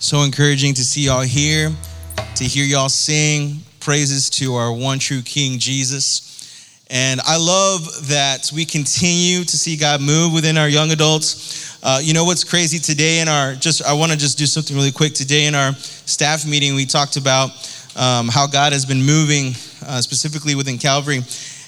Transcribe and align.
So 0.00 0.22
encouraging 0.22 0.74
to 0.74 0.84
see 0.84 1.06
y'all 1.06 1.22
here, 1.22 1.72
to 2.36 2.44
hear 2.44 2.64
y'all 2.64 2.88
sing 2.88 3.56
praises 3.80 4.30
to 4.30 4.54
our 4.54 4.72
one 4.72 5.00
true 5.00 5.22
King, 5.22 5.58
Jesus. 5.58 6.84
And 6.88 7.20
I 7.26 7.36
love 7.36 8.06
that 8.06 8.48
we 8.54 8.64
continue 8.64 9.42
to 9.42 9.58
see 9.58 9.76
God 9.76 10.00
move 10.00 10.32
within 10.32 10.56
our 10.56 10.68
young 10.68 10.92
adults. 10.92 11.82
Uh, 11.82 11.98
you 12.00 12.14
know 12.14 12.22
what's 12.22 12.44
crazy 12.44 12.78
today 12.78 13.18
in 13.18 13.26
our 13.26 13.54
just 13.54 13.84
I 13.84 13.92
want 13.92 14.12
to 14.12 14.18
just 14.18 14.38
do 14.38 14.46
something 14.46 14.76
really 14.76 14.92
quick 14.92 15.14
today 15.14 15.46
in 15.46 15.56
our 15.56 15.74
staff 15.74 16.46
meeting 16.46 16.76
we 16.76 16.86
talked 16.86 17.16
about 17.16 17.50
um, 17.96 18.28
how 18.28 18.46
God 18.46 18.72
has 18.72 18.86
been 18.86 19.02
moving 19.02 19.48
uh, 19.84 20.00
specifically 20.00 20.54
within 20.54 20.78
Calvary 20.78 21.22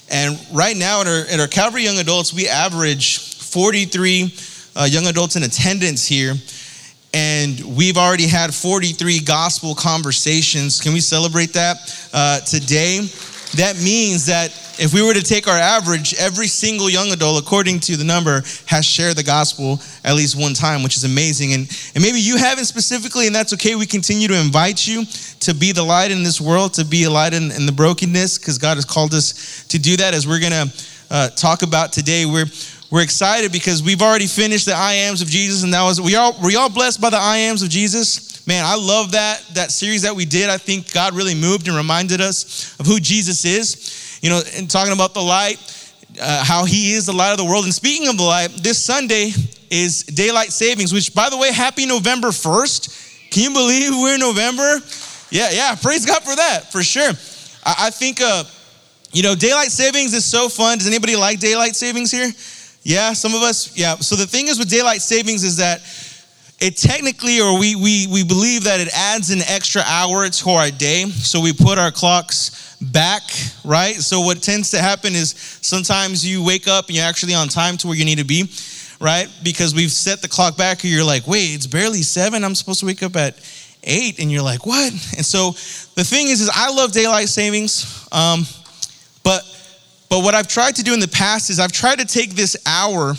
and 0.09 0.39
right 0.53 0.77
now 0.77 1.01
at 1.01 1.07
our, 1.07 1.25
at 1.33 1.39
our 1.41 1.47
Calvary 1.47 1.83
Young 1.83 1.97
Adults 1.97 2.33
we 2.33 2.47
average 2.47 3.19
43 3.19 4.33
uh, 4.75 4.87
young 4.89 5.07
adults 5.07 5.35
in 5.35 5.43
attendance 5.43 6.07
here 6.07 6.33
and 7.13 7.59
we've 7.75 7.97
already 7.97 8.27
had 8.27 8.53
43 8.53 9.19
gospel 9.21 9.75
conversations. 9.75 10.79
Can 10.79 10.93
we 10.93 11.01
celebrate 11.01 11.53
that 11.53 11.77
uh, 12.13 12.39
today? 12.41 12.99
That 13.55 13.75
means 13.83 14.27
that 14.27 14.51
if 14.79 14.93
we 14.93 15.01
were 15.01 15.13
to 15.13 15.21
take 15.21 15.47
our 15.47 15.57
average, 15.57 16.13
every 16.13 16.47
single 16.47 16.89
young 16.89 17.11
adult, 17.11 17.43
according 17.43 17.81
to 17.81 17.97
the 17.97 18.03
number, 18.05 18.41
has 18.65 18.85
shared 18.85 19.17
the 19.17 19.23
gospel 19.23 19.79
at 20.05 20.15
least 20.15 20.39
one 20.39 20.53
time, 20.53 20.83
which 20.83 20.95
is 20.95 21.03
amazing. 21.03 21.53
And, 21.53 21.69
and 21.93 22.01
maybe 22.01 22.19
you 22.19 22.37
haven't 22.37 22.65
specifically, 22.65 23.27
and 23.27 23.35
that's 23.35 23.53
okay. 23.53 23.75
We 23.75 23.85
continue 23.85 24.29
to 24.29 24.39
invite 24.39 24.87
you 24.87 25.03
to 25.41 25.53
be 25.53 25.73
the 25.73 25.83
light 25.83 26.11
in 26.11 26.23
this 26.23 26.39
world, 26.39 26.73
to 26.75 26.85
be 26.85 27.03
a 27.03 27.09
light 27.09 27.33
in, 27.33 27.51
in 27.51 27.65
the 27.65 27.73
brokenness, 27.73 28.37
because 28.37 28.57
God 28.57 28.77
has 28.77 28.85
called 28.85 29.13
us 29.13 29.65
to 29.67 29.77
do 29.77 29.97
that. 29.97 30.13
As 30.13 30.25
we're 30.25 30.39
going 30.39 30.53
to 30.53 30.85
uh, 31.11 31.29
talk 31.29 31.61
about 31.61 31.91
today, 31.91 32.25
we're 32.25 32.45
we're 32.91 33.01
excited 33.01 33.53
because 33.53 33.81
we've 33.81 34.01
already 34.01 34.27
finished 34.27 34.65
the 34.65 34.75
I 34.75 34.93
ams 34.93 35.21
of 35.21 35.29
Jesus, 35.29 35.63
and 35.63 35.73
that 35.73 35.81
was 35.81 36.01
we 36.01 36.15
all 36.15 36.35
we 36.43 36.57
all 36.57 36.69
blessed 36.69 36.99
by 36.99 37.09
the 37.09 37.17
I 37.17 37.37
ams 37.37 37.63
of 37.63 37.69
Jesus. 37.69 38.45
Man, 38.45 38.65
I 38.65 38.75
love 38.75 39.13
that 39.13 39.41
that 39.53 39.71
series 39.71 40.01
that 40.01 40.13
we 40.13 40.25
did. 40.25 40.49
I 40.49 40.57
think 40.57 40.91
God 40.91 41.13
really 41.13 41.33
moved 41.33 41.69
and 41.69 41.77
reminded 41.77 42.19
us 42.19 42.77
of 42.79 42.85
who 42.85 42.99
Jesus 42.99 43.45
is. 43.45 44.19
You 44.21 44.29
know, 44.29 44.41
and 44.55 44.69
talking 44.69 44.91
about 44.93 45.13
the 45.13 45.21
light, 45.21 45.57
uh, 46.21 46.43
how 46.43 46.65
He 46.65 46.91
is 46.91 47.05
the 47.05 47.13
light 47.13 47.31
of 47.31 47.37
the 47.37 47.45
world. 47.45 47.63
And 47.63 47.73
speaking 47.73 48.09
of 48.09 48.17
the 48.17 48.23
light, 48.23 48.49
this 48.61 48.77
Sunday 48.77 49.31
is 49.69 50.03
daylight 50.03 50.51
savings. 50.51 50.91
Which, 50.91 51.15
by 51.15 51.29
the 51.29 51.37
way, 51.37 51.53
happy 51.53 51.85
November 51.85 52.33
first. 52.33 52.91
Can 53.31 53.43
you 53.43 53.53
believe 53.53 53.91
we're 53.93 54.15
in 54.15 54.19
November? 54.19 54.81
Yeah, 55.29 55.49
yeah. 55.51 55.75
Praise 55.75 56.05
God 56.05 56.21
for 56.23 56.35
that, 56.35 56.69
for 56.73 56.83
sure. 56.83 57.13
I, 57.65 57.87
I 57.87 57.89
think, 57.89 58.19
uh, 58.19 58.43
you 59.13 59.23
know, 59.23 59.33
daylight 59.33 59.71
savings 59.71 60.13
is 60.13 60.25
so 60.25 60.49
fun. 60.49 60.77
Does 60.77 60.87
anybody 60.87 61.15
like 61.15 61.39
daylight 61.39 61.77
savings 61.77 62.11
here? 62.11 62.29
Yeah, 62.83 63.13
some 63.13 63.35
of 63.35 63.41
us, 63.41 63.77
yeah. 63.77 63.95
So 63.95 64.15
the 64.15 64.25
thing 64.25 64.47
is 64.47 64.57
with 64.57 64.69
daylight 64.69 65.01
savings 65.01 65.43
is 65.43 65.57
that 65.57 65.81
it 66.59 66.77
technically, 66.77 67.41
or 67.41 67.57
we, 67.59 67.75
we, 67.75 68.07
we 68.11 68.23
believe 68.23 68.63
that 68.65 68.79
it 68.79 68.89
adds 68.93 69.31
an 69.31 69.41
extra 69.47 69.81
hour 69.85 70.29
to 70.29 70.49
our 70.49 70.69
day. 70.69 71.05
So 71.05 71.41
we 71.41 71.53
put 71.53 71.79
our 71.79 71.91
clocks 71.91 72.77
back, 72.81 73.23
right? 73.63 73.95
So 73.95 74.21
what 74.21 74.41
tends 74.41 74.71
to 74.71 74.79
happen 74.79 75.13
is 75.13 75.31
sometimes 75.61 76.25
you 76.25 76.43
wake 76.43 76.67
up 76.67 76.87
and 76.87 76.95
you're 76.95 77.05
actually 77.05 77.33
on 77.33 77.47
time 77.47 77.77
to 77.77 77.87
where 77.87 77.95
you 77.95 78.05
need 78.05 78.19
to 78.19 78.25
be, 78.25 78.51
right? 78.99 79.27
Because 79.43 79.73
we've 79.73 79.91
set 79.91 80.21
the 80.21 80.27
clock 80.27 80.55
back 80.55 80.83
and 80.83 80.93
you're 80.93 81.03
like, 81.03 81.27
wait, 81.27 81.53
it's 81.55 81.67
barely 81.67 82.03
seven. 82.03 82.43
I'm 82.43 82.55
supposed 82.55 82.79
to 82.81 82.85
wake 82.85 83.03
up 83.03 83.15
at 83.15 83.37
eight. 83.83 84.19
And 84.19 84.31
you're 84.31 84.43
like, 84.43 84.65
what? 84.65 84.91
And 84.91 85.25
so 85.25 85.51
the 85.95 86.03
thing 86.03 86.27
is, 86.27 86.41
is 86.41 86.49
I 86.53 86.69
love 86.69 86.91
daylight 86.91 87.29
savings. 87.29 88.07
Um, 88.11 88.45
but 89.23 89.41
but 90.11 90.25
what 90.25 90.35
I've 90.35 90.49
tried 90.49 90.75
to 90.75 90.83
do 90.83 90.93
in 90.93 90.99
the 90.99 91.07
past 91.07 91.49
is 91.49 91.57
I've 91.57 91.71
tried 91.71 91.99
to 91.99 92.05
take 92.05 92.31
this 92.31 92.57
hour 92.67 93.15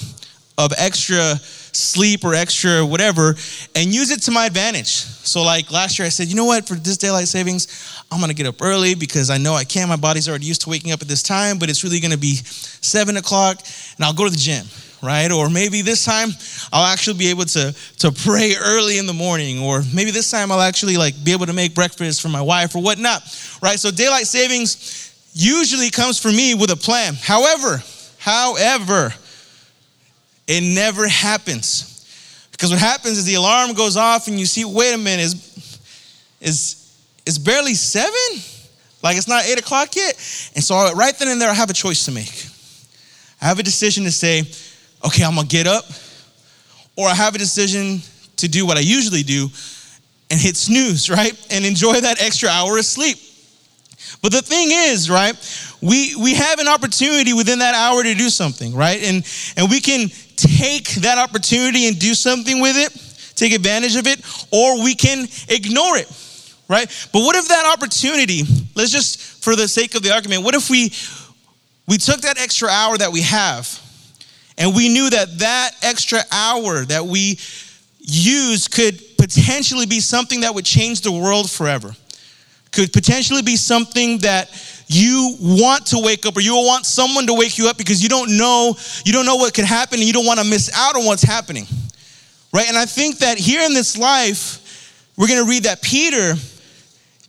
of 0.58 0.72
extra 0.76 1.36
sleep 1.36 2.22
or 2.22 2.34
extra 2.34 2.84
whatever 2.84 3.34
and 3.74 3.94
use 3.94 4.10
it 4.10 4.20
to 4.24 4.30
my 4.30 4.44
advantage. 4.44 4.90
So, 4.90 5.42
like 5.42 5.70
last 5.70 5.98
year, 5.98 6.04
I 6.04 6.10
said, 6.10 6.28
you 6.28 6.36
know 6.36 6.44
what, 6.44 6.68
for 6.68 6.74
this 6.74 6.98
daylight 6.98 7.28
savings, 7.28 8.04
I'm 8.12 8.20
gonna 8.20 8.34
get 8.34 8.44
up 8.44 8.60
early 8.60 8.94
because 8.94 9.30
I 9.30 9.38
know 9.38 9.54
I 9.54 9.64
can. 9.64 9.88
My 9.88 9.96
body's 9.96 10.28
already 10.28 10.44
used 10.44 10.60
to 10.62 10.68
waking 10.68 10.92
up 10.92 11.00
at 11.00 11.08
this 11.08 11.22
time, 11.22 11.58
but 11.58 11.70
it's 11.70 11.82
really 11.82 11.98
gonna 11.98 12.18
be 12.18 12.34
seven 12.34 13.16
o'clock 13.16 13.62
and 13.96 14.04
I'll 14.04 14.12
go 14.12 14.26
to 14.26 14.30
the 14.30 14.36
gym, 14.36 14.66
right? 15.02 15.32
Or 15.32 15.48
maybe 15.48 15.80
this 15.80 16.04
time 16.04 16.28
I'll 16.74 16.92
actually 16.92 17.16
be 17.16 17.30
able 17.30 17.46
to, 17.46 17.74
to 18.00 18.12
pray 18.12 18.54
early 18.60 18.98
in 18.98 19.06
the 19.06 19.14
morning, 19.14 19.60
or 19.60 19.82
maybe 19.94 20.10
this 20.10 20.30
time 20.30 20.52
I'll 20.52 20.60
actually 20.60 20.98
like 20.98 21.14
be 21.24 21.32
able 21.32 21.46
to 21.46 21.54
make 21.54 21.74
breakfast 21.74 22.20
for 22.20 22.28
my 22.28 22.42
wife 22.42 22.76
or 22.76 22.82
whatnot, 22.82 23.22
right? 23.62 23.78
So, 23.78 23.90
daylight 23.90 24.26
savings 24.26 25.08
usually 25.32 25.90
comes 25.90 26.18
for 26.18 26.28
me 26.28 26.54
with 26.54 26.70
a 26.70 26.76
plan. 26.76 27.14
However, 27.14 27.82
however, 28.18 29.14
it 30.46 30.62
never 30.62 31.08
happens. 31.08 31.88
Because 32.52 32.70
what 32.70 32.80
happens 32.80 33.18
is 33.18 33.24
the 33.24 33.34
alarm 33.34 33.74
goes 33.74 33.96
off 33.96 34.28
and 34.28 34.38
you 34.38 34.46
see, 34.46 34.64
wait 34.64 34.94
a 34.94 34.98
minute, 34.98 35.22
is 35.22 35.78
is 36.40 36.96
is 37.26 37.38
barely 37.38 37.74
seven? 37.74 38.42
Like 39.02 39.16
it's 39.16 39.28
not 39.28 39.44
eight 39.46 39.58
o'clock 39.58 39.96
yet. 39.96 40.14
And 40.54 40.62
so 40.62 40.92
right 40.94 41.16
then 41.18 41.28
and 41.28 41.40
there, 41.40 41.50
I 41.50 41.54
have 41.54 41.70
a 41.70 41.74
choice 41.74 42.04
to 42.04 42.12
make. 42.12 42.46
I 43.40 43.46
have 43.46 43.58
a 43.58 43.62
decision 43.62 44.04
to 44.04 44.12
say, 44.12 44.44
okay, 45.04 45.24
I'm 45.24 45.34
gonna 45.34 45.48
get 45.48 45.66
up, 45.66 45.84
or 46.96 47.08
I 47.08 47.14
have 47.14 47.34
a 47.34 47.38
decision 47.38 48.00
to 48.36 48.48
do 48.48 48.66
what 48.66 48.76
I 48.76 48.80
usually 48.80 49.22
do 49.22 49.48
and 50.30 50.40
hit 50.40 50.56
snooze, 50.56 51.10
right? 51.18 51.34
And 51.50 51.64
enjoy 51.64 52.00
that 52.00 52.22
extra 52.22 52.48
hour 52.48 52.78
of 52.78 52.84
sleep. 52.84 53.18
But 54.20 54.32
the 54.32 54.42
thing 54.42 54.68
is, 54.70 55.08
right, 55.08 55.34
we, 55.80 56.14
we 56.16 56.34
have 56.34 56.58
an 56.58 56.68
opportunity 56.68 57.32
within 57.32 57.60
that 57.60 57.74
hour 57.74 58.02
to 58.02 58.14
do 58.14 58.28
something, 58.28 58.74
right? 58.74 59.02
And, 59.02 59.26
and 59.56 59.70
we 59.70 59.80
can 59.80 60.08
take 60.36 60.88
that 60.96 61.18
opportunity 61.18 61.88
and 61.88 61.98
do 61.98 62.14
something 62.14 62.60
with 62.60 62.76
it, 62.76 62.92
take 63.34 63.52
advantage 63.52 63.96
of 63.96 64.06
it, 64.06 64.20
or 64.50 64.82
we 64.82 64.94
can 64.94 65.26
ignore 65.48 65.96
it, 65.96 66.08
right? 66.68 66.86
But 67.12 67.20
what 67.20 67.36
if 67.36 67.48
that 67.48 67.76
opportunity, 67.76 68.42
let's 68.74 68.90
just, 68.90 69.18
for 69.42 69.56
the 69.56 69.66
sake 69.66 69.94
of 69.94 70.02
the 70.02 70.12
argument, 70.12 70.44
what 70.44 70.54
if 70.54 70.68
we, 70.70 70.92
we 71.88 71.98
took 71.98 72.20
that 72.22 72.40
extra 72.40 72.68
hour 72.68 72.98
that 72.98 73.12
we 73.12 73.22
have 73.22 73.80
and 74.58 74.74
we 74.74 74.88
knew 74.88 75.10
that 75.10 75.38
that 75.38 75.72
extra 75.82 76.20
hour 76.30 76.84
that 76.84 77.06
we 77.06 77.38
use 77.98 78.68
could 78.68 79.00
potentially 79.18 79.86
be 79.86 80.00
something 80.00 80.40
that 80.40 80.54
would 80.54 80.64
change 80.64 81.00
the 81.00 81.12
world 81.12 81.50
forever? 81.50 81.94
Could 82.72 82.92
potentially 82.92 83.42
be 83.42 83.56
something 83.56 84.18
that 84.18 84.50
you 84.88 85.36
want 85.40 85.86
to 85.86 85.98
wake 85.98 86.26
up 86.26 86.36
or 86.36 86.40
you 86.40 86.54
want 86.54 86.86
someone 86.86 87.26
to 87.26 87.34
wake 87.34 87.58
you 87.58 87.68
up 87.68 87.78
because 87.78 88.02
you 88.02 88.08
don't 88.08 88.36
know 88.36 88.74
you 89.04 89.12
don't 89.12 89.26
know 89.26 89.36
what 89.36 89.54
could 89.54 89.64
happen 89.64 89.98
and 89.98 90.06
you 90.06 90.12
don't 90.12 90.26
want 90.26 90.40
to 90.40 90.44
miss 90.44 90.70
out 90.74 90.96
on 90.96 91.04
what's 91.04 91.22
happening 91.22 91.66
right? 92.52 92.68
And 92.68 92.76
i 92.76 92.84
think 92.84 93.18
that 93.18 93.38
here 93.38 93.64
in 93.64 93.74
this 93.74 93.96
life 93.96 95.12
we're 95.16 95.28
going 95.28 95.42
to 95.42 95.48
read 95.48 95.64
that 95.64 95.82
peter 95.82 96.34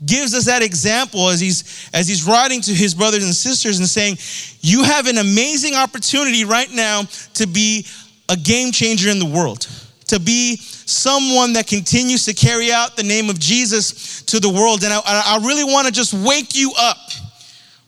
gives 0.06 0.34
us 0.34 0.46
that 0.46 0.62
example 0.62 1.30
as 1.30 1.40
he's 1.40 1.90
as 1.94 2.08
he's 2.08 2.26
writing 2.26 2.62
to 2.62 2.72
his 2.72 2.94
brothers 2.94 3.24
and 3.24 3.34
sisters 3.34 3.80
and 3.80 3.88
saying 3.88 4.18
you 4.62 4.84
have 4.84 5.08
an 5.08 5.18
amazing 5.18 5.76
opportunity 5.76 6.44
right 6.44 6.72
now 6.72 7.04
to 7.34 7.48
be 7.48 7.86
a 8.30 8.36
game 8.36 8.72
changer 8.72 9.10
in 9.10 9.20
the 9.20 9.26
world 9.26 9.68
to 10.14 10.20
be 10.20 10.58
someone 10.58 11.54
that 11.54 11.68
continues 11.68 12.26
to 12.26 12.34
carry 12.34 12.72
out 12.72 12.96
the 12.96 13.04
name 13.04 13.30
of 13.30 13.40
Jesus 13.40 14.22
to 14.24 14.40
the 14.40 14.50
world. 14.50 14.84
And 14.84 14.94
I, 14.94 15.02
I 15.06 15.40
really 15.46 15.64
want 15.64 15.88
to 15.88 15.94
just 15.94 16.14
wake 16.14 16.56
you 16.56 16.72
up 16.78 16.98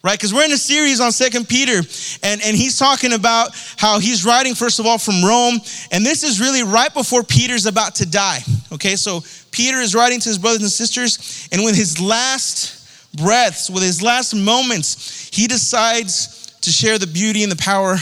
right? 0.06 0.20
Because 0.20 0.32
we're 0.32 0.46
in 0.46 0.52
a 0.52 0.58
series 0.58 1.00
on 1.00 1.12
Second 1.12 1.50
Peter, 1.50 1.78
and, 2.22 2.40
and 2.46 2.56
he's 2.56 2.78
talking 2.78 3.14
about 3.14 3.50
how 3.76 3.98
he's 3.98 4.24
writing, 4.24 4.54
first 4.54 4.78
of 4.78 4.86
all, 4.86 5.00
from 5.00 5.26
Rome. 5.26 5.60
And 5.92 6.06
this 6.06 6.24
is 6.24 6.40
really 6.40 6.62
right 6.62 6.94
before 6.94 7.24
Peter's 7.24 7.66
about 7.66 7.96
to 7.96 8.06
die. 8.06 8.42
Okay, 8.72 8.98
so 8.98 9.22
Peter 9.50 9.78
is 9.78 9.96
writing 9.96 10.20
to 10.20 10.30
his 10.30 10.38
brothers 10.38 10.62
and 10.62 10.70
sisters, 10.70 11.50
and 11.52 11.64
with 11.64 11.76
his 11.76 12.00
last 12.00 13.18
breaths, 13.18 13.68
with 13.68 13.82
his 13.82 14.04
last 14.04 14.36
moments, 14.36 15.28
he 15.34 15.48
decides 15.48 16.52
to 16.62 16.70
share 16.70 17.00
the 17.00 17.08
beauty 17.08 17.42
and 17.42 17.52
the 17.52 17.56
power 17.56 17.96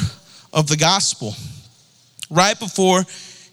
of 0.52 0.68
the 0.68 0.76
gospel 0.76 1.34
right 2.30 2.60
before 2.60 3.06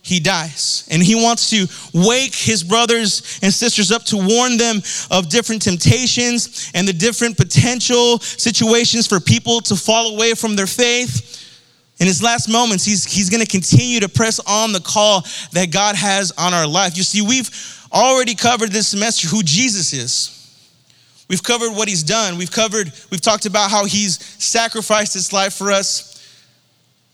he 0.03 0.19
dies. 0.19 0.88
And 0.91 1.03
he 1.03 1.15
wants 1.15 1.50
to 1.50 1.66
wake 1.93 2.34
his 2.34 2.65
brothers 2.65 3.38
and 3.43 3.53
sisters 3.53 3.93
up 3.93 4.05
to 4.05 4.16
warn 4.16 4.57
them 4.57 4.83
of 5.10 5.28
different 5.28 5.63
temptations 5.63 6.71
and 6.74 6.89
the 6.89 6.92
different 6.92 7.36
potential 7.36 8.19
situations 8.19 9.07
for 9.07 9.21
people 9.21 9.60
to 9.63 9.77
fall 9.77 10.15
away 10.15 10.34
from 10.34 10.57
their 10.57 10.66
faith. 10.66 11.36
In 11.98 12.07
his 12.07 12.22
last 12.22 12.48
moments, 12.48 12.84
he's, 12.84 13.04
he's 13.04 13.28
going 13.28 13.45
to 13.45 13.51
continue 13.51 14.01
to 14.01 14.09
press 14.09 14.41
on 14.41 14.72
the 14.72 14.80
call 14.80 15.22
that 15.53 15.71
God 15.71 15.97
has 15.97 16.33
on 16.39 16.54
our 16.54 16.66
life. 16.66 16.97
You 16.97 17.03
see, 17.03 17.21
we've 17.21 17.51
already 17.92 18.34
covered 18.34 18.72
this 18.72 18.89
semester 18.89 19.28
who 19.28 19.42
Jesus 19.42 19.92
is. 19.92 20.36
We've 21.28 21.42
covered 21.42 21.72
what 21.72 21.89
he's 21.89 22.03
done. 22.03 22.39
We've 22.39 22.51
covered, 22.51 22.91
we've 23.10 23.21
talked 23.21 23.45
about 23.45 23.71
how 23.71 23.84
he's 23.84 24.19
sacrificed 24.42 25.13
his 25.13 25.33
life 25.33 25.53
for 25.53 25.71
us 25.71 26.09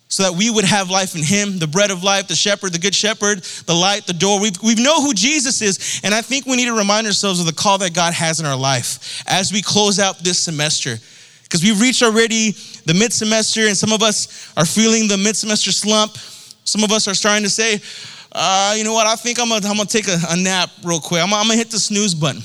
so 0.08 0.22
that 0.22 0.34
we 0.34 0.50
would 0.50 0.64
have 0.64 0.88
life 0.88 1.16
in 1.16 1.22
him, 1.22 1.58
the 1.58 1.66
bread 1.66 1.90
of 1.90 2.04
life, 2.04 2.28
the 2.28 2.36
shepherd, 2.36 2.72
the 2.72 2.78
good 2.78 2.94
shepherd, 2.94 3.42
the 3.66 3.74
light, 3.74 4.06
the 4.06 4.12
door. 4.12 4.40
We 4.40 4.52
we 4.62 4.74
know 4.76 5.00
who 5.02 5.12
Jesus 5.12 5.60
is, 5.62 6.00
and 6.04 6.14
I 6.14 6.22
think 6.22 6.46
we 6.46 6.56
need 6.56 6.66
to 6.66 6.76
remind 6.76 7.06
ourselves 7.06 7.40
of 7.40 7.46
the 7.46 7.52
call 7.52 7.78
that 7.78 7.92
God 7.92 8.14
has 8.14 8.38
in 8.38 8.46
our 8.46 8.56
life 8.56 9.24
as 9.26 9.52
we 9.52 9.62
close 9.62 9.98
out 9.98 10.18
this 10.18 10.38
semester. 10.38 10.96
Because 11.42 11.62
we've 11.62 11.80
reached 11.80 12.02
already 12.02 12.52
the 12.86 12.94
mid 12.94 13.12
semester, 13.12 13.66
and 13.66 13.76
some 13.76 13.92
of 13.92 14.02
us 14.02 14.52
are 14.56 14.64
feeling 14.64 15.08
the 15.08 15.16
mid 15.16 15.36
semester 15.36 15.72
slump. 15.72 16.16
Some 16.64 16.82
of 16.82 16.90
us 16.90 17.06
are 17.06 17.14
starting 17.14 17.44
to 17.44 17.50
say, 17.50 17.80
uh, 18.32 18.74
you 18.76 18.84
know 18.84 18.92
what? 18.92 19.06
I 19.06 19.16
think 19.16 19.40
I'm 19.40 19.48
gonna, 19.48 19.66
I'm 19.68 19.76
gonna 19.76 19.88
take 19.88 20.08
a, 20.08 20.18
a 20.30 20.36
nap 20.36 20.70
real 20.84 21.00
quick. 21.00 21.22
I'm, 21.22 21.32
I'm 21.32 21.46
gonna 21.46 21.56
hit 21.56 21.70
the 21.70 21.78
snooze 21.78 22.14
button. 22.14 22.42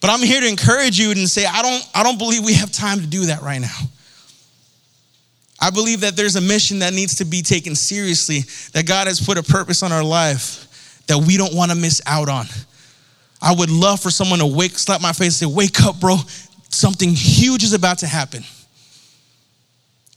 But 0.00 0.10
I'm 0.10 0.20
here 0.20 0.40
to 0.40 0.46
encourage 0.46 0.98
you 0.98 1.10
and 1.10 1.28
say, 1.28 1.46
I 1.46 1.62
don't, 1.62 1.88
I 1.94 2.02
don't 2.02 2.18
believe 2.18 2.44
we 2.44 2.52
have 2.54 2.70
time 2.70 3.00
to 3.00 3.06
do 3.06 3.26
that 3.26 3.40
right 3.40 3.60
now. 3.60 3.78
I 5.64 5.70
believe 5.70 6.00
that 6.00 6.14
there's 6.14 6.36
a 6.36 6.42
mission 6.42 6.80
that 6.80 6.92
needs 6.92 7.14
to 7.14 7.24
be 7.24 7.40
taken 7.40 7.74
seriously, 7.74 8.40
that 8.74 8.86
God 8.86 9.06
has 9.06 9.18
put 9.18 9.38
a 9.38 9.42
purpose 9.42 9.82
on 9.82 9.92
our 9.92 10.04
life 10.04 11.02
that 11.06 11.16
we 11.16 11.38
don't 11.38 11.54
want 11.54 11.70
to 11.70 11.74
miss 11.74 12.02
out 12.04 12.28
on. 12.28 12.44
I 13.40 13.54
would 13.54 13.70
love 13.70 13.98
for 13.98 14.10
someone 14.10 14.40
to 14.40 14.46
wake, 14.46 14.72
slap 14.72 15.00
my 15.00 15.14
face 15.14 15.40
and 15.40 15.50
say, 15.50 15.54
Wake 15.56 15.82
up, 15.82 15.98
bro. 15.98 16.16
Something 16.68 17.14
huge 17.14 17.64
is 17.64 17.72
about 17.72 17.96
to 18.00 18.06
happen. 18.06 18.44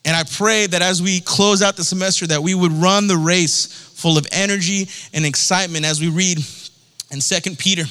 And 0.04 0.18
I 0.18 0.24
pray 0.26 0.68
that 0.68 0.82
as 0.82 1.02
we 1.02 1.22
close 1.22 1.62
out 1.62 1.78
the 1.78 1.84
semester, 1.86 2.28
that 2.28 2.44
we 2.44 2.54
would 2.54 2.74
run 2.74 3.08
the 3.08 3.16
race 3.16 3.68
full 3.96 4.18
of 4.18 4.28
energy 4.34 4.90
and 5.14 5.26
excitement 5.26 5.86
as 5.86 6.02
we 6.02 6.10
read 6.10 6.40
in 7.12 7.22
Second 7.22 7.58
Peter. 7.58 7.84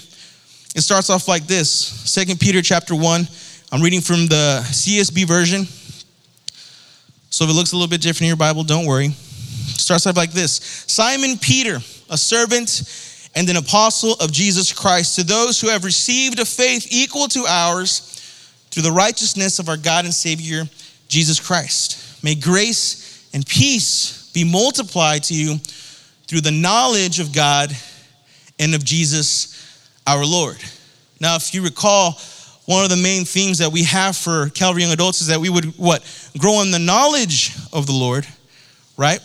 It 0.74 0.82
starts 0.82 1.08
off 1.08 1.26
like 1.26 1.46
this 1.46 1.70
Second 1.70 2.38
Peter 2.38 2.60
chapter 2.60 2.94
1. 2.94 3.26
I'm 3.72 3.80
reading 3.80 4.02
from 4.02 4.26
the 4.26 4.60
CSB 4.66 5.26
version. 5.26 5.66
So 7.36 7.44
if 7.44 7.50
it 7.50 7.52
looks 7.52 7.72
a 7.72 7.76
little 7.76 7.90
bit 7.90 8.00
different 8.00 8.22
in 8.22 8.28
your 8.28 8.38
Bible, 8.38 8.64
don't 8.64 8.86
worry. 8.86 9.08
It 9.08 9.12
starts 9.12 10.06
off 10.06 10.16
like 10.16 10.32
this 10.32 10.52
Simon 10.86 11.36
Peter, 11.36 11.80
a 12.08 12.16
servant 12.16 13.30
and 13.34 13.46
an 13.50 13.58
apostle 13.58 14.14
of 14.20 14.32
Jesus 14.32 14.72
Christ, 14.72 15.16
to 15.16 15.22
those 15.22 15.60
who 15.60 15.68
have 15.68 15.84
received 15.84 16.38
a 16.38 16.46
faith 16.46 16.86
equal 16.90 17.28
to 17.28 17.44
ours 17.46 18.00
through 18.70 18.84
the 18.84 18.90
righteousness 18.90 19.58
of 19.58 19.68
our 19.68 19.76
God 19.76 20.06
and 20.06 20.14
Savior, 20.14 20.64
Jesus 21.08 21.38
Christ. 21.38 22.24
May 22.24 22.36
grace 22.36 23.28
and 23.34 23.46
peace 23.46 24.30
be 24.32 24.42
multiplied 24.42 25.24
to 25.24 25.34
you 25.34 25.58
through 26.28 26.40
the 26.40 26.50
knowledge 26.50 27.20
of 27.20 27.34
God 27.34 27.70
and 28.58 28.74
of 28.74 28.82
Jesus 28.82 29.52
our 30.06 30.24
Lord. 30.24 30.56
Now, 31.20 31.36
if 31.36 31.52
you 31.52 31.62
recall, 31.62 32.18
one 32.66 32.84
of 32.84 32.90
the 32.90 32.96
main 32.96 33.24
themes 33.24 33.58
that 33.58 33.72
we 33.72 33.84
have 33.84 34.16
for 34.16 34.50
Calvary 34.50 34.82
Young 34.82 34.92
Adults 34.92 35.20
is 35.20 35.28
that 35.28 35.40
we 35.40 35.48
would 35.48 35.76
what? 35.78 36.04
Grow 36.36 36.60
in 36.62 36.70
the 36.70 36.78
knowledge 36.78 37.56
of 37.72 37.86
the 37.86 37.92
Lord, 37.92 38.26
right? 38.96 39.20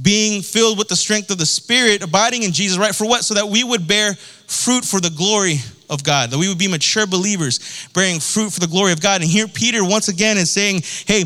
Being 0.00 0.40
filled 0.40 0.78
with 0.78 0.88
the 0.88 0.96
strength 0.96 1.30
of 1.30 1.36
the 1.36 1.46
Spirit, 1.46 2.02
abiding 2.02 2.44
in 2.44 2.52
Jesus, 2.52 2.78
right? 2.78 2.94
For 2.94 3.06
what? 3.06 3.24
So 3.24 3.34
that 3.34 3.46
we 3.46 3.62
would 3.62 3.86
bear 3.86 4.14
fruit 4.14 4.84
for 4.84 5.00
the 5.00 5.10
glory 5.10 5.58
of 5.90 6.02
God, 6.02 6.30
that 6.30 6.38
we 6.38 6.48
would 6.48 6.58
be 6.58 6.66
mature 6.66 7.06
believers 7.06 7.88
bearing 7.94 8.18
fruit 8.18 8.52
for 8.52 8.60
the 8.60 8.66
glory 8.66 8.92
of 8.92 9.02
God. 9.02 9.20
And 9.20 9.30
here 9.30 9.46
Peter 9.46 9.84
once 9.84 10.08
again 10.08 10.38
is 10.38 10.50
saying, 10.50 10.82
hey, 11.06 11.24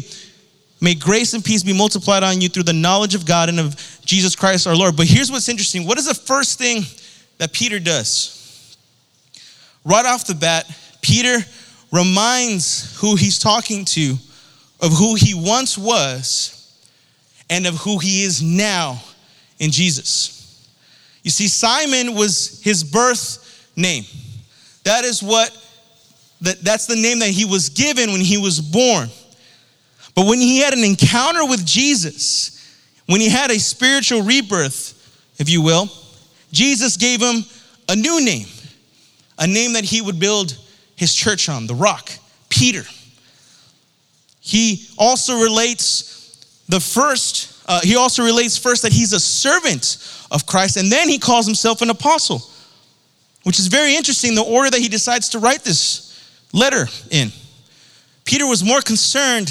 may 0.80 0.94
grace 0.94 1.32
and 1.32 1.44
peace 1.44 1.62
be 1.62 1.72
multiplied 1.72 2.24
on 2.24 2.40
you 2.40 2.48
through 2.48 2.64
the 2.64 2.72
knowledge 2.72 3.14
of 3.14 3.24
God 3.24 3.48
and 3.48 3.60
of 3.60 4.00
Jesus 4.04 4.34
Christ 4.34 4.66
our 4.66 4.74
Lord. 4.74 4.96
But 4.96 5.06
here's 5.06 5.30
what's 5.30 5.48
interesting. 5.48 5.86
What 5.86 5.96
is 5.96 6.06
the 6.06 6.14
first 6.14 6.58
thing 6.58 6.82
that 7.38 7.52
Peter 7.52 7.78
does? 7.78 8.35
Right 9.86 10.04
off 10.04 10.26
the 10.26 10.34
bat, 10.34 10.68
Peter 11.00 11.38
reminds 11.92 13.00
who 13.00 13.14
he's 13.14 13.38
talking 13.38 13.84
to 13.84 14.16
of 14.80 14.92
who 14.92 15.14
he 15.14 15.32
once 15.32 15.78
was 15.78 16.76
and 17.48 17.68
of 17.68 17.76
who 17.76 17.98
he 17.98 18.24
is 18.24 18.42
now 18.42 19.00
in 19.60 19.70
Jesus. 19.70 20.68
You 21.22 21.30
see, 21.30 21.46
Simon 21.46 22.14
was 22.14 22.60
his 22.64 22.82
birth 22.82 23.70
name. 23.76 24.04
That 24.82 25.04
is 25.04 25.22
what, 25.22 25.56
that, 26.40 26.60
that's 26.62 26.86
the 26.86 26.96
name 26.96 27.20
that 27.20 27.30
he 27.30 27.44
was 27.44 27.68
given 27.68 28.10
when 28.10 28.20
he 28.20 28.38
was 28.38 28.60
born. 28.60 29.08
But 30.16 30.26
when 30.26 30.40
he 30.40 30.58
had 30.58 30.74
an 30.74 30.82
encounter 30.82 31.46
with 31.46 31.64
Jesus, 31.64 32.76
when 33.06 33.20
he 33.20 33.28
had 33.28 33.52
a 33.52 33.60
spiritual 33.60 34.22
rebirth, 34.22 34.94
if 35.38 35.48
you 35.48 35.62
will, 35.62 35.88
Jesus 36.50 36.96
gave 36.96 37.20
him 37.20 37.44
a 37.88 37.94
new 37.94 38.24
name, 38.24 38.46
a 39.38 39.46
name 39.46 39.74
that 39.74 39.84
he 39.84 40.00
would 40.00 40.18
build 40.18 40.56
his 40.96 41.14
church 41.14 41.48
on, 41.48 41.66
the 41.66 41.74
rock, 41.74 42.10
Peter. 42.48 42.84
He 44.40 44.86
also 44.98 45.42
relates 45.42 46.64
the 46.68 46.80
first, 46.80 47.62
uh, 47.66 47.80
he 47.82 47.96
also 47.96 48.24
relates 48.24 48.56
first 48.56 48.82
that 48.82 48.92
he's 48.92 49.12
a 49.12 49.20
servant 49.20 49.98
of 50.30 50.46
Christ, 50.46 50.76
and 50.76 50.90
then 50.90 51.08
he 51.08 51.18
calls 51.18 51.46
himself 51.46 51.82
an 51.82 51.90
apostle 51.90 52.42
which 53.46 53.60
is 53.60 53.68
very 53.68 53.94
interesting 53.94 54.34
the 54.34 54.42
order 54.42 54.68
that 54.70 54.80
he 54.80 54.88
decides 54.88 55.28
to 55.28 55.38
write 55.38 55.62
this 55.62 56.20
letter 56.52 56.88
in. 57.12 57.30
Peter 58.24 58.44
was 58.44 58.64
more 58.64 58.80
concerned 58.80 59.48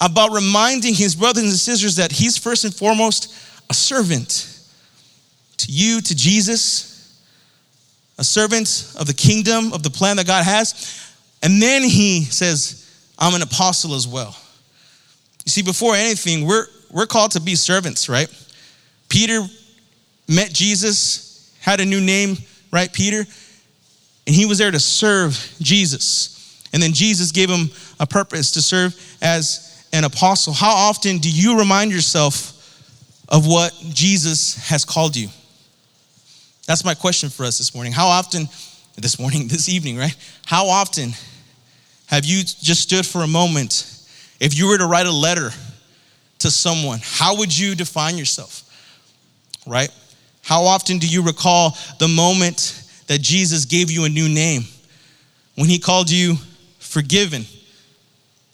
about 0.00 0.32
reminding 0.32 0.94
his 0.94 1.14
brothers 1.14 1.42
and 1.42 1.52
sisters 1.52 1.96
that 1.96 2.10
he's 2.10 2.38
first 2.38 2.64
and 2.64 2.74
foremost 2.74 3.30
a 3.68 3.74
servant 3.74 4.58
to 5.58 5.70
you, 5.70 6.00
to 6.00 6.14
Jesus, 6.16 6.89
a 8.20 8.24
servant 8.24 8.92
of 8.98 9.06
the 9.06 9.14
kingdom, 9.14 9.72
of 9.72 9.82
the 9.82 9.88
plan 9.88 10.18
that 10.18 10.26
God 10.26 10.44
has. 10.44 11.10
And 11.42 11.60
then 11.60 11.82
he 11.82 12.24
says, 12.24 12.86
I'm 13.18 13.34
an 13.34 13.40
apostle 13.40 13.94
as 13.94 14.06
well. 14.06 14.36
You 15.46 15.50
see, 15.50 15.62
before 15.62 15.94
anything, 15.94 16.46
we're, 16.46 16.66
we're 16.90 17.06
called 17.06 17.30
to 17.32 17.40
be 17.40 17.54
servants, 17.54 18.10
right? 18.10 18.28
Peter 19.08 19.40
met 20.28 20.52
Jesus, 20.52 21.56
had 21.60 21.80
a 21.80 21.84
new 21.86 22.00
name, 22.00 22.36
right, 22.70 22.92
Peter? 22.92 23.24
And 24.26 24.36
he 24.36 24.44
was 24.44 24.58
there 24.58 24.70
to 24.70 24.78
serve 24.78 25.32
Jesus. 25.58 26.68
And 26.74 26.82
then 26.82 26.92
Jesus 26.92 27.32
gave 27.32 27.48
him 27.48 27.70
a 27.98 28.06
purpose 28.06 28.52
to 28.52 28.60
serve 28.60 28.94
as 29.22 29.88
an 29.94 30.04
apostle. 30.04 30.52
How 30.52 30.72
often 30.72 31.18
do 31.18 31.30
you 31.30 31.58
remind 31.58 31.90
yourself 31.90 32.52
of 33.30 33.46
what 33.46 33.72
Jesus 33.94 34.68
has 34.68 34.84
called 34.84 35.16
you? 35.16 35.30
That's 36.70 36.84
my 36.84 36.94
question 36.94 37.30
for 37.30 37.44
us 37.44 37.58
this 37.58 37.74
morning. 37.74 37.92
How 37.92 38.06
often, 38.06 38.48
this 38.96 39.18
morning, 39.18 39.48
this 39.48 39.68
evening, 39.68 39.96
right? 39.96 40.16
How 40.46 40.68
often 40.68 41.14
have 42.06 42.24
you 42.24 42.44
just 42.44 42.82
stood 42.82 43.04
for 43.04 43.22
a 43.22 43.26
moment? 43.26 44.06
If 44.38 44.56
you 44.56 44.68
were 44.68 44.78
to 44.78 44.86
write 44.86 45.06
a 45.06 45.10
letter 45.10 45.50
to 46.38 46.48
someone, 46.48 47.00
how 47.02 47.38
would 47.38 47.58
you 47.58 47.74
define 47.74 48.16
yourself? 48.16 48.62
Right? 49.66 49.90
How 50.42 50.62
often 50.62 50.98
do 50.98 51.08
you 51.08 51.24
recall 51.24 51.76
the 51.98 52.06
moment 52.06 52.80
that 53.08 53.20
Jesus 53.20 53.64
gave 53.64 53.90
you 53.90 54.04
a 54.04 54.08
new 54.08 54.28
name? 54.28 54.62
When 55.56 55.68
he 55.68 55.80
called 55.80 56.08
you 56.08 56.36
forgiven, 56.78 57.46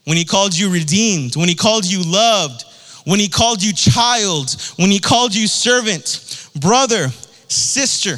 when 0.07 0.17
he 0.17 0.25
called 0.25 0.57
you 0.57 0.73
redeemed, 0.73 1.37
when 1.37 1.51
he 1.51 1.55
called 1.55 1.85
you 1.85 2.03
loved, 2.03 2.65
when 3.05 3.21
he 3.21 3.29
called 3.29 3.63
you 3.63 3.75
child, 3.75 4.57
when 4.77 4.91
he 4.91 5.01
called 5.01 5.35
you 5.35 5.47
servant, 5.47 6.49
brother, 6.59 7.11
sister. 7.49 8.17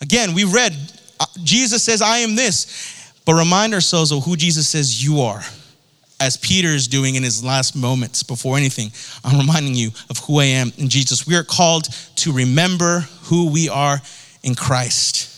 Again, 0.00 0.34
we 0.34 0.44
read, 0.44 0.74
uh, 1.20 1.26
Jesus 1.42 1.82
says, 1.82 2.02
I 2.02 2.18
am 2.18 2.36
this, 2.36 3.12
but 3.24 3.34
remind 3.34 3.74
ourselves 3.74 4.12
of 4.12 4.24
who 4.24 4.36
Jesus 4.36 4.68
says 4.68 5.02
you 5.02 5.20
are 5.20 5.42
as 6.20 6.36
Peter 6.36 6.68
is 6.68 6.88
doing 6.88 7.16
in 7.16 7.22
his 7.22 7.44
last 7.44 7.76
moments 7.76 8.22
before 8.22 8.56
anything, 8.56 8.90
I'm 9.24 9.38
reminding 9.38 9.74
you 9.74 9.90
of 10.08 10.18
who 10.18 10.40
I 10.40 10.44
am 10.44 10.72
in 10.78 10.88
Jesus. 10.88 11.26
We 11.26 11.36
are 11.36 11.44
called 11.44 11.84
to 12.16 12.32
remember 12.32 13.00
who 13.24 13.50
we 13.50 13.68
are 13.68 14.00
in 14.42 14.54
Christ. 14.54 15.30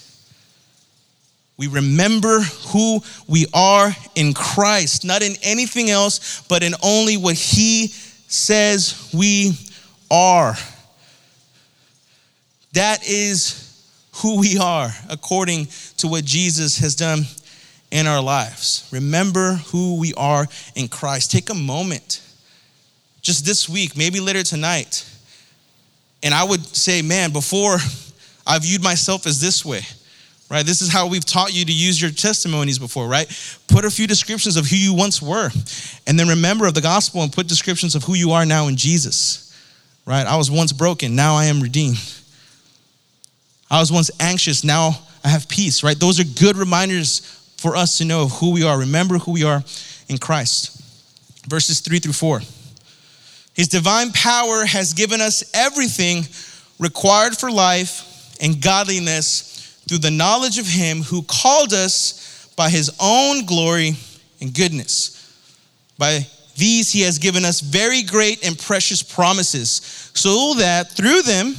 We 1.56 1.68
remember 1.68 2.40
who 2.68 3.00
we 3.26 3.46
are 3.54 3.90
in 4.14 4.34
Christ, 4.34 5.04
not 5.04 5.22
in 5.22 5.34
anything 5.42 5.90
else, 5.90 6.42
but 6.42 6.62
in 6.62 6.74
only 6.82 7.16
what 7.16 7.34
He 7.34 7.88
says 8.28 9.10
we 9.14 9.58
are. 10.10 10.54
That 12.76 13.08
is 13.08 13.62
who 14.16 14.38
we 14.38 14.58
are 14.58 14.90
according 15.08 15.68
to 15.96 16.08
what 16.08 16.26
Jesus 16.26 16.76
has 16.78 16.94
done 16.94 17.22
in 17.90 18.06
our 18.06 18.20
lives. 18.20 18.86
Remember 18.92 19.54
who 19.72 19.98
we 19.98 20.12
are 20.12 20.46
in 20.74 20.88
Christ. 20.88 21.30
Take 21.30 21.48
a 21.48 21.54
moment, 21.54 22.20
just 23.22 23.46
this 23.46 23.66
week, 23.66 23.96
maybe 23.96 24.20
later 24.20 24.42
tonight. 24.42 25.10
And 26.22 26.34
I 26.34 26.44
would 26.44 26.66
say, 26.66 27.00
man, 27.00 27.32
before 27.32 27.78
I 28.46 28.58
viewed 28.58 28.82
myself 28.82 29.26
as 29.26 29.40
this 29.40 29.64
way, 29.64 29.80
right? 30.50 30.66
This 30.66 30.82
is 30.82 30.92
how 30.92 31.06
we've 31.06 31.24
taught 31.24 31.54
you 31.54 31.64
to 31.64 31.72
use 31.72 31.98
your 32.00 32.10
testimonies 32.10 32.78
before, 32.78 33.08
right? 33.08 33.26
Put 33.68 33.86
a 33.86 33.90
few 33.90 34.06
descriptions 34.06 34.58
of 34.58 34.66
who 34.66 34.76
you 34.76 34.92
once 34.92 35.22
were. 35.22 35.50
And 36.06 36.20
then 36.20 36.28
remember 36.28 36.66
of 36.66 36.74
the 36.74 36.82
gospel 36.82 37.22
and 37.22 37.32
put 37.32 37.46
descriptions 37.46 37.94
of 37.94 38.04
who 38.04 38.12
you 38.12 38.32
are 38.32 38.44
now 38.44 38.68
in 38.68 38.76
Jesus, 38.76 39.58
right? 40.04 40.26
I 40.26 40.36
was 40.36 40.50
once 40.50 40.74
broken, 40.74 41.16
now 41.16 41.36
I 41.36 41.46
am 41.46 41.62
redeemed. 41.62 42.15
I 43.70 43.80
was 43.80 43.90
once 43.90 44.10
anxious, 44.20 44.64
now 44.64 44.98
I 45.24 45.28
have 45.28 45.48
peace, 45.48 45.82
right? 45.82 45.98
Those 45.98 46.20
are 46.20 46.24
good 46.24 46.56
reminders 46.56 47.20
for 47.56 47.76
us 47.76 47.98
to 47.98 48.04
know 48.04 48.22
of 48.22 48.32
who 48.32 48.52
we 48.52 48.62
are. 48.62 48.78
Remember 48.78 49.18
who 49.18 49.32
we 49.32 49.44
are 49.44 49.64
in 50.08 50.18
Christ. 50.18 50.80
Verses 51.48 51.80
3 51.80 51.98
through 51.98 52.12
4. 52.12 52.40
His 53.54 53.68
divine 53.68 54.12
power 54.12 54.64
has 54.64 54.92
given 54.92 55.20
us 55.20 55.50
everything 55.54 56.26
required 56.78 57.36
for 57.36 57.50
life 57.50 58.36
and 58.40 58.60
godliness 58.60 59.82
through 59.88 59.98
the 59.98 60.10
knowledge 60.10 60.58
of 60.58 60.66
Him 60.66 61.02
who 61.02 61.22
called 61.22 61.72
us 61.72 62.52
by 62.56 62.68
His 62.68 62.94
own 63.00 63.46
glory 63.46 63.96
and 64.40 64.54
goodness. 64.54 65.16
By 65.98 66.26
these 66.56 66.90
he 66.90 67.02
has 67.02 67.18
given 67.18 67.44
us 67.44 67.60
very 67.60 68.02
great 68.02 68.46
and 68.46 68.58
precious 68.58 69.02
promises, 69.02 70.10
so 70.14 70.54
that 70.54 70.90
through 70.90 71.22
them 71.22 71.54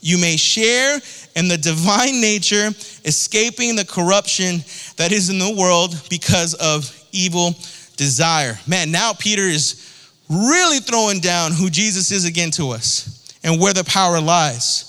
you 0.00 0.18
may 0.18 0.36
share 0.36 1.00
in 1.36 1.48
the 1.48 1.56
divine 1.56 2.20
nature, 2.20 2.68
escaping 3.04 3.76
the 3.76 3.84
corruption 3.84 4.64
that 4.96 5.12
is 5.12 5.30
in 5.30 5.38
the 5.38 5.54
world 5.56 5.94
because 6.10 6.54
of 6.54 6.90
evil 7.12 7.54
desire. 7.96 8.58
Man, 8.66 8.90
now 8.90 9.12
Peter 9.12 9.42
is 9.42 9.86
really 10.28 10.78
throwing 10.78 11.20
down 11.20 11.52
who 11.52 11.70
Jesus 11.70 12.10
is 12.12 12.24
again 12.24 12.50
to 12.52 12.70
us 12.70 13.36
and 13.42 13.60
where 13.60 13.72
the 13.72 13.84
power 13.84 14.20
lies. 14.20 14.86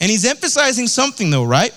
And 0.00 0.10
he's 0.10 0.24
emphasizing 0.24 0.86
something 0.86 1.30
though, 1.30 1.44
right? 1.44 1.72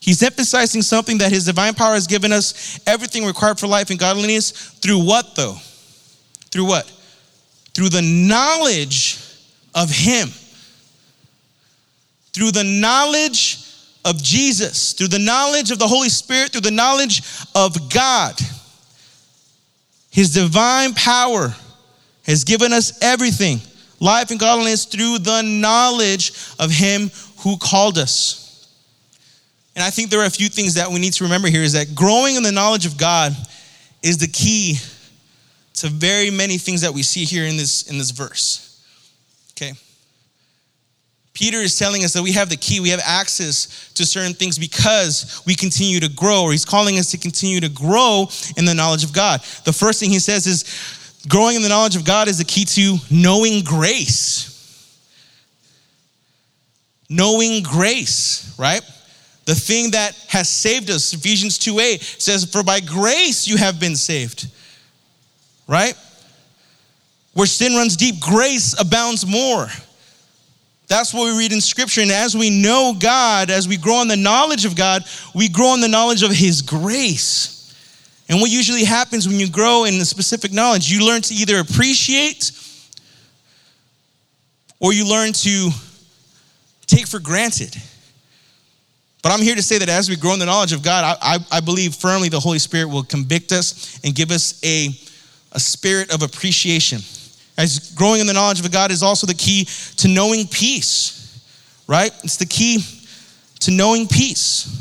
He's 0.00 0.22
emphasizing 0.22 0.82
something 0.82 1.18
that 1.18 1.30
his 1.30 1.44
divine 1.44 1.74
power 1.74 1.94
has 1.94 2.06
given 2.06 2.32
us 2.32 2.80
everything 2.86 3.24
required 3.24 3.58
for 3.58 3.66
life 3.66 3.90
and 3.90 3.98
godliness 3.98 4.50
through 4.50 5.04
what 5.04 5.36
though? 5.36 5.56
Through 6.50 6.66
what? 6.66 6.90
Through 7.74 7.90
the 7.90 8.02
knowledge 8.02 9.18
of 9.74 9.90
him. 9.90 10.28
Through 12.32 12.52
the 12.52 12.64
knowledge 12.64 13.58
of 14.04 14.22
Jesus, 14.22 14.92
through 14.92 15.08
the 15.08 15.18
knowledge 15.18 15.70
of 15.70 15.78
the 15.78 15.88
Holy 15.88 16.08
Spirit, 16.08 16.52
through 16.52 16.62
the 16.62 16.70
knowledge 16.70 17.22
of 17.54 17.92
God. 17.92 18.40
His 20.10 20.32
divine 20.32 20.94
power 20.94 21.54
has 22.24 22.44
given 22.44 22.72
us 22.72 22.98
everything 23.02 23.60
life 24.00 24.30
and 24.30 24.40
godliness 24.40 24.86
through 24.86 25.18
the 25.18 25.42
knowledge 25.42 26.32
of 26.58 26.70
Him 26.70 27.10
who 27.40 27.56
called 27.58 27.98
us. 27.98 28.40
And 29.76 29.84
I 29.84 29.90
think 29.90 30.10
there 30.10 30.20
are 30.20 30.26
a 30.26 30.30
few 30.30 30.48
things 30.48 30.74
that 30.74 30.90
we 30.90 30.98
need 30.98 31.12
to 31.14 31.24
remember 31.24 31.48
here 31.48 31.62
is 31.62 31.74
that 31.74 31.94
growing 31.94 32.36
in 32.36 32.42
the 32.42 32.52
knowledge 32.52 32.86
of 32.86 32.96
God 32.96 33.36
is 34.02 34.18
the 34.18 34.26
key 34.26 34.78
to 35.74 35.88
very 35.88 36.30
many 36.30 36.58
things 36.58 36.80
that 36.80 36.92
we 36.92 37.02
see 37.02 37.24
here 37.24 37.44
in 37.44 37.56
this, 37.56 37.88
in 37.88 37.98
this 37.98 38.10
verse. 38.10 38.69
Peter 41.32 41.58
is 41.58 41.78
telling 41.78 42.04
us 42.04 42.12
that 42.12 42.22
we 42.22 42.32
have 42.32 42.48
the 42.48 42.56
key, 42.56 42.80
we 42.80 42.88
have 42.88 43.00
access 43.04 43.90
to 43.94 44.04
certain 44.04 44.34
things 44.34 44.58
because 44.58 45.42
we 45.46 45.54
continue 45.54 46.00
to 46.00 46.08
grow, 46.08 46.42
or 46.42 46.52
he's 46.52 46.64
calling 46.64 46.98
us 46.98 47.10
to 47.12 47.18
continue 47.18 47.60
to 47.60 47.68
grow 47.68 48.26
in 48.56 48.64
the 48.64 48.74
knowledge 48.74 49.04
of 49.04 49.12
God. 49.12 49.40
The 49.64 49.72
first 49.72 50.00
thing 50.00 50.10
he 50.10 50.18
says 50.18 50.46
is 50.46 51.24
growing 51.28 51.56
in 51.56 51.62
the 51.62 51.68
knowledge 51.68 51.96
of 51.96 52.04
God 52.04 52.28
is 52.28 52.38
the 52.38 52.44
key 52.44 52.64
to 52.64 52.96
knowing 53.10 53.62
grace. 53.62 54.48
Knowing 57.08 57.62
grace, 57.62 58.54
right? 58.58 58.82
The 59.46 59.54
thing 59.54 59.92
that 59.92 60.14
has 60.28 60.48
saved 60.48 60.90
us, 60.90 61.12
Ephesians 61.12 61.58
2 61.58 61.78
8 61.78 62.02
says, 62.02 62.44
For 62.44 62.62
by 62.62 62.80
grace 62.80 63.48
you 63.48 63.56
have 63.56 63.80
been 63.80 63.96
saved, 63.96 64.48
right? 65.66 65.94
Where 67.34 67.46
sin 67.46 67.74
runs 67.74 67.96
deep, 67.96 68.20
grace 68.20 68.78
abounds 68.80 69.26
more. 69.26 69.68
That's 70.90 71.14
what 71.14 71.32
we 71.32 71.38
read 71.38 71.52
in 71.52 71.60
scripture. 71.60 72.00
And 72.00 72.10
as 72.10 72.36
we 72.36 72.50
know 72.50 72.96
God, 72.98 73.48
as 73.48 73.68
we 73.68 73.76
grow 73.76 74.02
in 74.02 74.08
the 74.08 74.16
knowledge 74.16 74.64
of 74.64 74.74
God, 74.74 75.04
we 75.32 75.48
grow 75.48 75.72
in 75.74 75.80
the 75.80 75.88
knowledge 75.88 76.24
of 76.24 76.32
His 76.32 76.62
grace. 76.62 77.72
And 78.28 78.40
what 78.40 78.50
usually 78.50 78.82
happens 78.82 79.28
when 79.28 79.38
you 79.38 79.48
grow 79.48 79.84
in 79.84 80.00
the 80.00 80.04
specific 80.04 80.52
knowledge, 80.52 80.90
you 80.90 81.06
learn 81.06 81.22
to 81.22 81.34
either 81.34 81.60
appreciate 81.60 82.50
or 84.80 84.92
you 84.92 85.08
learn 85.08 85.32
to 85.32 85.70
take 86.88 87.06
for 87.06 87.20
granted. 87.20 87.76
But 89.22 89.30
I'm 89.30 89.42
here 89.42 89.54
to 89.54 89.62
say 89.62 89.78
that 89.78 89.88
as 89.88 90.08
we 90.08 90.16
grow 90.16 90.32
in 90.32 90.40
the 90.40 90.46
knowledge 90.46 90.72
of 90.72 90.82
God, 90.82 91.16
I, 91.22 91.36
I, 91.36 91.38
I 91.52 91.60
believe 91.60 91.94
firmly 91.94 92.30
the 92.30 92.40
Holy 92.40 92.58
Spirit 92.58 92.88
will 92.88 93.04
convict 93.04 93.52
us 93.52 94.00
and 94.02 94.12
give 94.12 94.32
us 94.32 94.60
a, 94.64 94.88
a 95.52 95.60
spirit 95.60 96.12
of 96.12 96.22
appreciation 96.22 96.98
as 97.60 97.92
growing 97.94 98.20
in 98.20 98.26
the 98.26 98.32
knowledge 98.32 98.60
of 98.60 98.70
God 98.72 98.90
is 98.90 99.02
also 99.02 99.26
the 99.26 99.34
key 99.34 99.66
to 99.98 100.08
knowing 100.08 100.46
peace, 100.46 101.44
right? 101.86 102.10
It's 102.24 102.38
the 102.38 102.46
key 102.46 102.82
to 103.60 103.70
knowing 103.70 104.08
peace. 104.08 104.76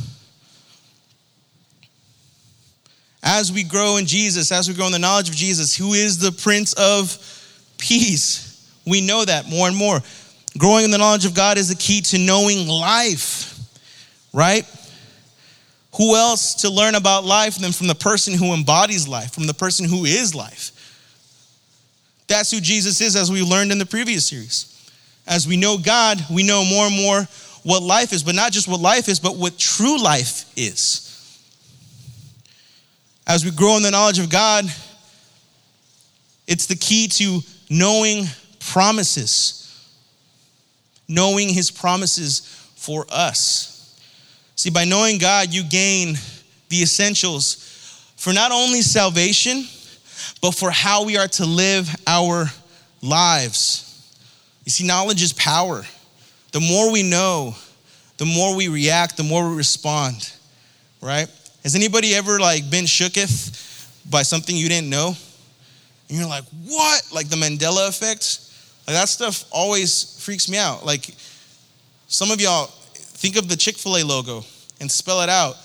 As 3.22 3.52
we 3.52 3.64
grow 3.64 3.98
in 3.98 4.06
Jesus, 4.06 4.52
as 4.52 4.70
we 4.70 4.74
grow 4.74 4.86
in 4.86 4.94
the 4.94 5.00
knowledge 5.00 5.28
of 5.28 5.36
Jesus, 5.36 5.76
who 5.76 5.94
is 5.94 6.20
the 6.20 6.32
Prince 6.32 6.74
of 6.74 7.18
Peace, 7.78 8.72
we 8.88 9.02
know 9.02 9.26
that 9.26 9.50
more 9.50 9.68
and 9.68 9.76
more. 9.76 10.00
Growing 10.58 10.86
in 10.86 10.92
the 10.92 10.98
knowledge 10.98 11.26
of 11.26 11.36
God 11.36 11.58
is 11.58 11.68
the 11.68 11.76
key 11.76 12.00
to 12.02 12.18
knowing 12.18 12.68
life, 12.68 13.60
right? 14.34 14.66
Who 15.98 16.16
else 16.16 16.56
to 16.56 16.70
learn 16.70 16.96
about 16.96 17.26
life 17.26 17.58
than 17.58 17.74
from 17.74 17.88
the 17.88 17.96
person 17.96 18.34
who 18.34 18.54
embodies 18.54 19.06
life, 19.06 19.34
from 19.34 19.48
the 19.48 19.54
person 19.54 19.88
who 19.88 20.06
is 20.06 20.34
life? 20.34 20.72
That's 22.30 22.52
who 22.52 22.62
Jesus 22.62 23.02
is, 23.02 23.16
as 23.16 23.32
we 23.32 23.42
learned 23.42 23.72
in 23.72 23.80
the 23.80 23.86
previous 23.88 24.28
series. 24.28 24.76
As 25.28 25.48
we 25.48 25.58
know 25.58 25.80
God, 25.80 26.24
we 26.32 26.44
know 26.44 26.64
more 26.64 26.86
and 26.86 26.96
more 26.96 27.28
what 27.64 27.82
life 27.82 28.14
is, 28.14 28.24
but 28.24 28.36
not 28.36 28.52
just 28.52 28.68
what 28.68 28.80
life 28.80 29.10
is, 29.10 29.20
but 29.20 29.36
what 29.36 29.58
true 29.58 30.02
life 30.02 30.46
is. 30.56 31.08
As 33.28 33.44
we 33.44 33.52
grow 33.52 33.78
in 33.78 33.84
the 33.84 33.92
knowledge 33.92 34.20
of 34.20 34.30
God, 34.30 34.66
it's 36.48 36.68
the 36.68 36.76
key 36.76 37.08
to 37.08 37.42
knowing 37.70 38.26
promises, 38.60 39.90
knowing 41.08 41.50
His 41.50 41.72
promises 41.72 42.42
for 42.76 43.08
us. 43.10 44.00
See, 44.56 44.70
by 44.70 44.86
knowing 44.86 45.18
God, 45.18 45.52
you 45.52 45.64
gain 45.64 46.16
the 46.70 46.84
essentials 46.84 48.14
for 48.18 48.34
not 48.34 48.52
only 48.52 48.82
salvation 48.84 49.66
but 50.42 50.52
for 50.52 50.72
how 50.72 51.06
we 51.06 51.18
are 51.18 51.28
to 51.28 51.46
live 51.46 51.90
our 52.08 52.46
lives. 53.02 53.86
You 54.66 54.72
see, 54.72 54.86
knowledge 54.86 55.22
is 55.24 55.34
power. 55.34 55.84
The 56.52 56.60
more 56.60 56.92
we 56.92 57.04
know, 57.04 57.56
the 58.18 58.26
more 58.26 58.56
we 58.56 58.68
react, 58.68 59.18
the 59.18 59.24
more 59.24 59.50
we 59.50 59.56
respond, 59.56 60.32
right? 61.02 61.28
Has 61.64 61.76
anybody 61.76 62.16
ever 62.16 62.40
like 62.40 62.70
been 62.70 62.86
shooketh 62.86 64.10
by 64.10 64.24
something 64.24 64.56
you 64.56 64.70
didn't 64.70 64.90
know? 64.90 65.16
And 66.10 66.18
you're 66.18 66.28
like, 66.28 66.46
what? 66.66 67.02
Like 67.14 67.30
the 67.30 67.36
Mandela 67.36 67.88
effect? 67.88 68.42
Like 68.88 68.96
that 68.96 69.10
stuff 69.10 69.46
always 69.52 70.20
freaks 70.24 70.50
me 70.50 70.58
out. 70.58 70.86
Like 70.86 71.14
some 72.08 72.32
of 72.32 72.42
y'all 72.42 72.66
think 72.66 73.38
of 73.38 73.48
the 73.48 73.56
Chick-fil-A 73.56 74.04
logo 74.04 74.44
and 74.82 74.92
spell 74.92 75.22
it 75.22 75.30
out 75.30 75.56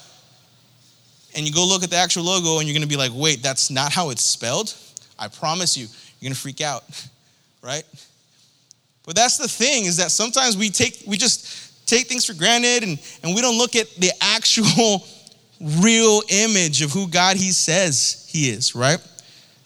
and 1.34 1.46
you 1.46 1.52
go 1.52 1.66
look 1.66 1.82
at 1.82 1.90
the 1.90 1.96
actual 1.96 2.24
logo 2.24 2.58
and 2.58 2.68
you're 2.68 2.74
gonna 2.74 2.86
be 2.86 2.96
like, 2.96 3.12
wait, 3.14 3.42
that's 3.42 3.70
not 3.70 3.92
how 3.92 4.10
it's 4.10 4.22
spelled? 4.22 4.74
I 5.18 5.28
promise 5.28 5.76
you, 5.76 5.86
you're 6.20 6.28
gonna 6.28 6.34
freak 6.34 6.60
out, 6.60 6.84
right? 7.62 7.84
But 9.04 9.16
that's 9.16 9.36
the 9.36 9.48
thing 9.48 9.84
is 9.84 9.98
that 9.98 10.10
sometimes 10.10 10.56
we 10.56 10.70
take, 10.70 11.02
we 11.06 11.16
just 11.16 11.86
take 11.86 12.06
things 12.06 12.24
for 12.24 12.34
granted 12.34 12.82
and, 12.82 12.98
and 13.22 13.34
we 13.34 13.40
don't 13.40 13.58
look 13.58 13.76
at 13.76 13.88
the 13.96 14.10
actual 14.20 15.06
real 15.80 16.22
image 16.28 16.82
of 16.82 16.90
who 16.90 17.08
God 17.08 17.36
He 17.36 17.52
says 17.52 18.26
He 18.28 18.50
is, 18.50 18.74
right? 18.74 18.98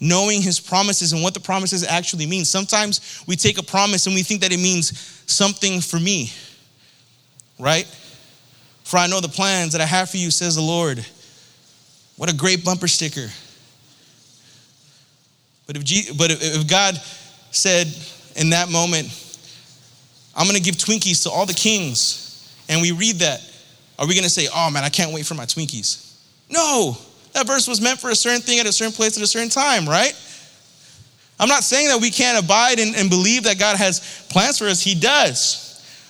Knowing 0.00 0.42
His 0.42 0.58
promises 0.58 1.12
and 1.12 1.22
what 1.22 1.34
the 1.34 1.40
promises 1.40 1.84
actually 1.84 2.26
mean. 2.26 2.44
Sometimes 2.44 3.22
we 3.26 3.36
take 3.36 3.58
a 3.58 3.62
promise 3.62 4.06
and 4.06 4.14
we 4.14 4.22
think 4.22 4.40
that 4.40 4.52
it 4.52 4.58
means 4.58 4.98
something 5.26 5.80
for 5.80 6.00
me, 6.00 6.32
right? 7.58 7.86
For 8.84 8.96
I 8.96 9.06
know 9.06 9.20
the 9.20 9.28
plans 9.28 9.72
that 9.72 9.80
I 9.80 9.86
have 9.86 10.10
for 10.10 10.16
you, 10.16 10.30
says 10.30 10.56
the 10.56 10.62
Lord 10.62 11.04
what 12.18 12.28
a 12.28 12.34
great 12.34 12.64
bumper 12.64 12.88
sticker. 12.88 13.28
But 15.66 15.76
if, 15.76 16.18
but 16.18 16.30
if 16.32 16.66
God 16.66 17.00
said 17.52 17.86
in 18.36 18.50
that 18.50 18.68
moment, 18.70 19.08
I'm 20.36 20.46
gonna 20.46 20.60
give 20.60 20.74
Twinkies 20.74 21.22
to 21.22 21.30
all 21.30 21.46
the 21.46 21.54
kings, 21.54 22.52
and 22.68 22.82
we 22.82 22.90
read 22.92 23.16
that, 23.20 23.40
are 23.98 24.06
we 24.06 24.14
gonna 24.14 24.28
say, 24.28 24.48
oh 24.54 24.70
man, 24.70 24.84
I 24.84 24.88
can't 24.88 25.12
wait 25.12 25.26
for 25.26 25.34
my 25.34 25.44
Twinkies? 25.44 26.16
No, 26.50 26.98
that 27.34 27.46
verse 27.46 27.68
was 27.68 27.80
meant 27.80 28.00
for 28.00 28.10
a 28.10 28.16
certain 28.16 28.42
thing 28.42 28.58
at 28.58 28.66
a 28.66 28.72
certain 28.72 28.92
place 28.92 29.16
at 29.16 29.22
a 29.22 29.26
certain 29.26 29.48
time, 29.48 29.88
right? 29.88 30.12
I'm 31.38 31.48
not 31.48 31.62
saying 31.62 31.86
that 31.88 32.00
we 32.00 32.10
can't 32.10 32.42
abide 32.42 32.80
and, 32.80 32.96
and 32.96 33.08
believe 33.08 33.44
that 33.44 33.60
God 33.60 33.76
has 33.76 34.26
plans 34.28 34.58
for 34.58 34.64
us, 34.64 34.80
He 34.80 34.96
does. 34.96 35.64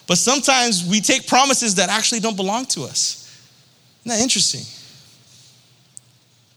But 0.07 0.17
sometimes 0.17 0.89
we 0.89 1.03
take 1.03 1.27
promises 1.27 1.75
that 1.75 1.91
actually 1.91 2.21
don't 2.21 2.37
belong 2.37 2.65
to 2.67 2.85
us. 2.85 3.27
Isn't 4.07 4.17
that 4.17 4.23
interesting? 4.23 4.63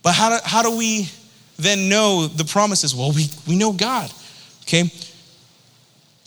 But 0.03 0.13
how 0.13 0.29
do, 0.29 0.43
how 0.43 0.63
do 0.63 0.75
we 0.77 1.10
then 1.58 1.89
know 1.89 2.27
the 2.27 2.46
promises? 2.46 2.96
Well, 2.96 3.12
we, 3.12 3.27
we 3.48 3.55
know 3.55 3.72
God, 3.72 4.12
okay? 4.63 4.81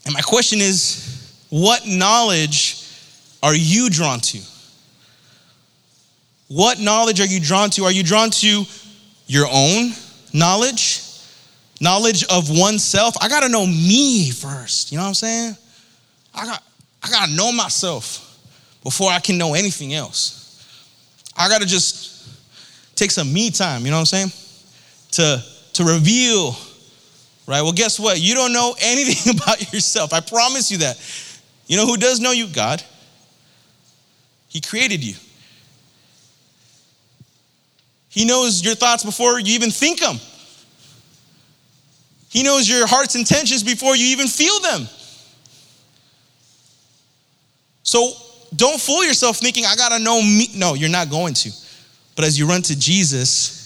And 0.04 0.14
my 0.14 0.21
question 0.21 0.61
is 0.61 1.37
what 1.50 1.87
knowledge 1.87 2.87
are 3.43 3.54
you 3.54 3.90
drawn 3.90 4.21
to? 4.21 4.40
What 6.49 6.78
knowledge 6.78 7.21
are 7.21 7.26
you 7.26 7.40
drawn 7.40 7.71
to? 7.71 7.85
Are 7.85 7.93
you 7.93 8.02
drawn 8.02 8.31
to 8.31 8.64
your 9.26 9.47
own 9.50 9.93
knowledge? 10.33 11.02
Knowledge 11.81 12.25
of 12.25 12.50
oneself? 12.50 13.16
I 13.21 13.28
gotta 13.28 13.49
know 13.49 13.66
me 13.66 14.31
first, 14.31 14.93
you 14.93 14.99
know 14.99 15.04
what 15.04 15.09
I'm 15.09 15.14
saying? 15.14 15.57
I 16.35 16.47
got 16.47 16.62
I 17.02 17.11
gotta 17.11 17.33
know 17.33 17.52
myself 17.52 18.38
before 18.83 19.11
I 19.11 19.19
can 19.19 19.37
know 19.37 19.54
anything 19.54 19.95
else. 19.95 20.40
I 21.37 21.49
gotta 21.49 21.66
just 21.66 22.13
take 22.95 23.11
some 23.11 23.33
me 23.33 23.51
time, 23.51 23.85
you 23.85 23.91
know 23.91 23.97
what 23.97 24.13
I'm 24.13 24.29
saying? 24.31 24.33
To 25.13 25.45
to 25.75 25.85
reveal, 25.85 26.57
right? 27.47 27.63
Well, 27.63 27.73
guess 27.73 27.99
what? 27.99 28.21
You 28.21 28.35
don't 28.35 28.53
know 28.53 28.75
anything 28.83 29.37
about 29.37 29.73
yourself. 29.73 30.13
I 30.13 30.21
promise 30.21 30.71
you 30.71 30.79
that. 30.79 30.99
You 31.67 31.77
know 31.77 31.87
who 31.87 31.97
does 31.97 32.21
know 32.21 32.33
you? 32.33 32.47
God. 32.47 32.83
He 34.49 34.61
created 34.61 35.03
you. 35.03 35.15
He 38.09 38.25
knows 38.25 38.65
your 38.65 38.77
thoughts 38.77 39.03
before 39.03 39.41
you 39.41 39.55
even 39.55 39.73
think 39.73 39.99
them. 39.99 40.21
He 42.29 42.45
knows 42.45 42.69
your 42.69 42.87
heart's 42.87 43.17
intentions 43.17 43.65
before 43.65 43.97
you 43.97 44.07
even 44.07 44.29
feel 44.29 44.61
them. 44.61 44.89
So 47.83 48.13
don't 48.55 48.81
fool 48.81 49.05
yourself 49.05 49.39
thinking, 49.39 49.65
I 49.67 49.75
gotta 49.75 49.99
know 49.99 50.21
me. 50.21 50.49
No, 50.55 50.75
you're 50.75 50.89
not 50.89 51.11
going 51.11 51.35
to. 51.35 51.51
But 52.16 52.25
as 52.25 52.38
you 52.38 52.47
run 52.47 52.62
to 52.62 52.78
Jesus, 52.78 53.61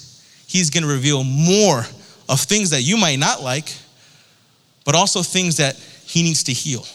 He's 0.47 0.71
gonna 0.71 0.87
reveal 0.87 1.25
more 1.25 1.85
of 2.29 2.41
things 2.41 2.71
that 2.71 2.83
you 2.83 2.97
might 2.97 3.19
not 3.19 3.43
like, 3.43 3.75
but 4.85 4.95
also 4.95 5.23
things 5.23 5.59
that 5.59 5.77
He 6.05 6.23
needs 6.23 6.45
to 6.45 6.53
heal, 6.53 6.87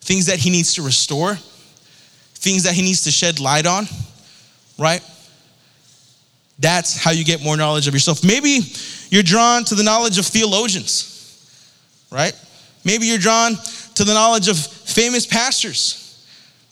things 0.00 0.26
that 0.26 0.38
He 0.38 0.50
needs 0.50 0.74
to 0.74 0.82
restore, 0.82 1.36
things 2.34 2.64
that 2.64 2.74
He 2.74 2.82
needs 2.82 3.02
to 3.02 3.10
shed 3.10 3.38
light 3.38 3.66
on, 3.66 3.86
right? 4.78 5.02
That's 6.58 6.96
how 6.96 7.10
you 7.10 7.24
get 7.24 7.42
more 7.42 7.56
knowledge 7.56 7.88
of 7.88 7.94
yourself. 7.94 8.24
Maybe 8.24 8.60
you're 9.10 9.22
drawn 9.22 9.64
to 9.64 9.74
the 9.74 9.82
knowledge 9.82 10.18
of 10.18 10.26
theologians, 10.26 11.46
right? 12.10 12.34
Maybe 12.84 13.06
you're 13.06 13.18
drawn 13.18 13.56
to 13.94 14.04
the 14.04 14.14
knowledge 14.14 14.48
of 14.48 14.58
famous 14.58 15.26
pastors. 15.26 15.98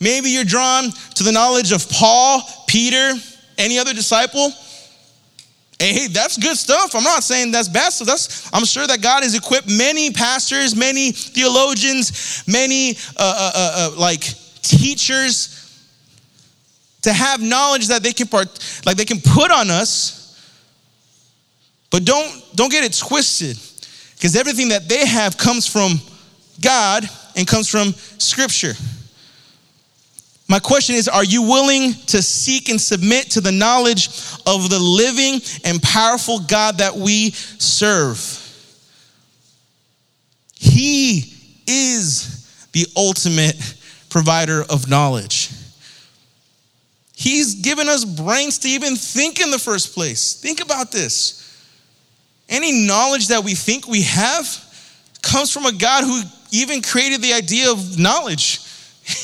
Maybe 0.00 0.30
you're 0.30 0.44
drawn 0.44 0.90
to 1.16 1.22
the 1.22 1.32
knowledge 1.32 1.72
of 1.72 1.88
Paul, 1.88 2.42
Peter, 2.66 3.12
any 3.60 3.78
other 3.78 3.92
disciple. 3.92 4.52
Hey, 5.78 6.08
that's 6.08 6.36
good 6.36 6.56
stuff. 6.56 6.94
I'm 6.94 7.04
not 7.04 7.22
saying 7.22 7.52
that's 7.52 7.68
bad 7.68 7.92
stuff. 7.92 8.08
That's, 8.08 8.52
I'm 8.52 8.66
sure 8.66 8.86
that 8.86 9.00
God 9.00 9.22
has 9.22 9.34
equipped 9.34 9.68
many 9.68 10.10
pastors, 10.10 10.76
many 10.76 11.12
theologians, 11.12 12.44
many 12.46 12.96
uh, 13.16 13.20
uh, 13.20 13.52
uh, 13.54 13.72
uh 13.94 14.00
like 14.00 14.20
teachers 14.60 15.56
to 17.02 17.12
have 17.12 17.40
knowledge 17.40 17.88
that 17.88 18.02
they 18.02 18.12
can 18.12 18.26
part, 18.26 18.48
like 18.84 18.98
they 18.98 19.06
can 19.06 19.20
put 19.20 19.50
on 19.50 19.70
us. 19.70 20.18
But 21.90 22.04
don't 22.04 22.44
don't 22.54 22.70
get 22.70 22.84
it 22.84 22.96
twisted, 22.96 23.58
because 24.14 24.36
everything 24.36 24.68
that 24.68 24.88
they 24.88 25.06
have 25.06 25.38
comes 25.38 25.66
from 25.66 25.92
God 26.60 27.08
and 27.36 27.46
comes 27.46 27.68
from 27.68 27.94
Scripture. 28.18 28.74
My 30.50 30.58
question 30.58 30.96
is 30.96 31.06
Are 31.06 31.22
you 31.22 31.42
willing 31.42 31.94
to 32.08 32.20
seek 32.20 32.70
and 32.70 32.80
submit 32.80 33.30
to 33.30 33.40
the 33.40 33.52
knowledge 33.52 34.08
of 34.44 34.68
the 34.68 34.80
living 34.80 35.40
and 35.64 35.80
powerful 35.80 36.40
God 36.40 36.78
that 36.78 36.96
we 36.96 37.30
serve? 37.30 38.18
He 40.56 41.32
is 41.68 42.66
the 42.72 42.86
ultimate 42.96 43.54
provider 44.08 44.64
of 44.68 44.90
knowledge. 44.90 45.52
He's 47.14 47.54
given 47.62 47.88
us 47.88 48.04
brains 48.04 48.58
to 48.58 48.68
even 48.68 48.96
think 48.96 49.40
in 49.40 49.52
the 49.52 49.58
first 49.58 49.94
place. 49.94 50.34
Think 50.34 50.60
about 50.60 50.90
this. 50.90 51.46
Any 52.48 52.86
knowledge 52.88 53.28
that 53.28 53.44
we 53.44 53.54
think 53.54 53.86
we 53.86 54.02
have 54.02 54.48
comes 55.22 55.52
from 55.52 55.66
a 55.66 55.72
God 55.72 56.02
who 56.02 56.22
even 56.50 56.82
created 56.82 57.22
the 57.22 57.34
idea 57.34 57.70
of 57.70 58.00
knowledge. 58.00 58.62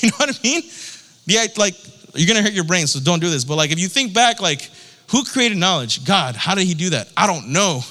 You 0.02 0.08
know 0.08 0.16
what 0.16 0.36
I 0.36 0.42
mean? 0.42 0.62
The, 1.26 1.50
like, 1.56 1.74
you're 2.14 2.26
gonna 2.26 2.42
hurt 2.42 2.52
your 2.52 2.64
brain, 2.64 2.86
so 2.86 3.00
don't 3.00 3.20
do 3.20 3.30
this. 3.30 3.44
But 3.44 3.56
like, 3.56 3.70
if 3.70 3.78
you 3.78 3.88
think 3.88 4.14
back, 4.14 4.40
like, 4.40 4.70
who 5.08 5.24
created 5.24 5.58
knowledge? 5.58 6.04
God. 6.04 6.36
How 6.36 6.54
did 6.54 6.66
he 6.66 6.74
do 6.74 6.90
that? 6.90 7.08
I 7.16 7.26
don't 7.26 7.48
know. 7.48 7.82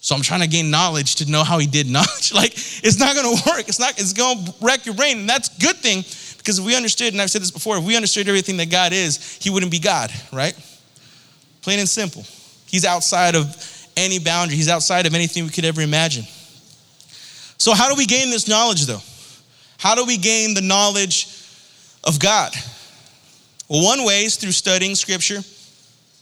So 0.00 0.16
I'm 0.16 0.22
trying 0.22 0.40
to 0.40 0.48
gain 0.48 0.70
knowledge 0.70 1.16
to 1.16 1.30
know 1.30 1.44
how 1.44 1.58
he 1.58 1.66
did 1.66 1.88
knowledge. 1.90 2.32
like, 2.34 2.52
it's 2.54 2.98
not 2.98 3.14
gonna 3.14 3.30
work. 3.46 3.68
It's 3.68 3.78
not, 3.78 3.98
it's 3.98 4.12
gonna 4.12 4.52
wreck 4.60 4.86
your 4.86 4.94
brain. 4.94 5.20
And 5.20 5.28
that's 5.28 5.56
a 5.56 5.60
good 5.60 5.76
thing 5.76 6.04
because 6.38 6.58
if 6.58 6.64
we 6.64 6.74
understood, 6.74 7.12
and 7.12 7.22
I've 7.22 7.30
said 7.30 7.42
this 7.42 7.52
before, 7.52 7.78
if 7.78 7.84
we 7.84 7.94
understood 7.94 8.28
everything 8.28 8.56
that 8.56 8.70
God 8.70 8.92
is, 8.92 9.38
he 9.40 9.50
wouldn't 9.50 9.70
be 9.70 9.78
God, 9.78 10.12
right? 10.32 10.54
Plain 11.62 11.78
and 11.78 11.88
simple. 11.88 12.24
He's 12.66 12.84
outside 12.84 13.36
of 13.36 13.88
any 13.96 14.18
boundary, 14.18 14.56
he's 14.56 14.68
outside 14.68 15.06
of 15.06 15.14
anything 15.14 15.44
we 15.44 15.50
could 15.50 15.64
ever 15.64 15.82
imagine. 15.82 16.24
So, 17.58 17.74
how 17.74 17.88
do 17.88 17.94
we 17.94 18.06
gain 18.06 18.30
this 18.30 18.48
knowledge 18.48 18.86
though? 18.86 19.02
How 19.78 19.94
do 19.94 20.04
we 20.04 20.16
gain 20.16 20.54
the 20.54 20.62
knowledge 20.62 21.41
of 22.04 22.18
God? 22.18 22.52
Well, 23.68 23.84
one 23.84 24.04
way 24.04 24.24
is 24.24 24.36
through 24.36 24.52
studying 24.52 24.94
scripture. 24.94 25.40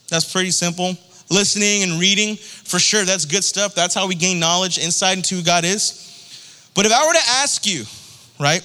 That's 0.09 0.31
pretty 0.31 0.51
simple. 0.51 0.97
Listening 1.31 1.85
and 1.85 2.01
reading, 2.01 2.37
for 2.37 2.79
sure, 2.79 3.05
that's 3.05 3.25
good 3.25 3.45
stuff. 3.45 3.75
That's 3.75 3.95
how 3.95 4.09
we 4.09 4.15
gain 4.15 4.41
knowledge, 4.41 4.79
insight 4.79 5.17
into 5.17 5.37
who 5.37 5.43
God 5.43 5.65
is. 5.65 6.71
But 6.75 6.87
if 6.87 6.93
I 6.93 7.07
were 7.07 7.13
to 7.13 7.29
ask 7.29 7.67
you, 7.67 7.85
right, 8.39 8.63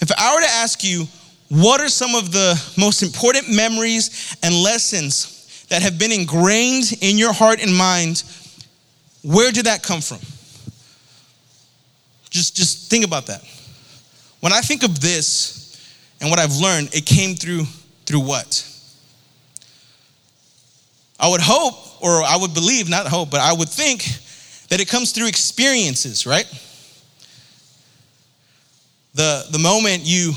if 0.00 0.10
I 0.16 0.34
were 0.34 0.40
to 0.40 0.50
ask 0.50 0.84
you, 0.84 1.06
what 1.48 1.80
are 1.80 1.88
some 1.88 2.14
of 2.14 2.32
the 2.32 2.62
most 2.78 3.02
important 3.02 3.54
memories 3.54 4.36
and 4.42 4.54
lessons 4.54 5.66
that 5.68 5.82
have 5.82 5.98
been 5.98 6.12
ingrained 6.12 6.92
in 7.00 7.18
your 7.18 7.32
heart 7.32 7.62
and 7.62 7.74
mind? 7.74 8.22
Where 9.22 9.50
did 9.50 9.66
that 9.66 9.82
come 9.82 10.00
from? 10.00 10.18
Just, 12.30 12.56
just 12.56 12.90
think 12.90 13.04
about 13.04 13.26
that. 13.26 13.42
When 14.40 14.52
I 14.52 14.60
think 14.60 14.84
of 14.84 15.00
this, 15.00 15.59
and 16.20 16.30
what 16.30 16.38
I've 16.38 16.56
learned, 16.56 16.94
it 16.94 17.06
came 17.06 17.34
through 17.34 17.64
through 18.06 18.20
what? 18.20 18.66
I 21.20 21.28
would 21.28 21.40
hope, 21.40 22.02
or 22.02 22.22
I 22.22 22.36
would 22.36 22.54
believe, 22.54 22.88
not 22.88 23.06
hope, 23.06 23.30
but 23.30 23.40
I 23.40 23.52
would 23.52 23.68
think 23.68 24.04
that 24.68 24.80
it 24.80 24.88
comes 24.88 25.12
through 25.12 25.26
experiences, 25.26 26.26
right? 26.26 26.46
The, 29.14 29.46
the 29.50 29.58
moment 29.58 30.02
you, 30.04 30.32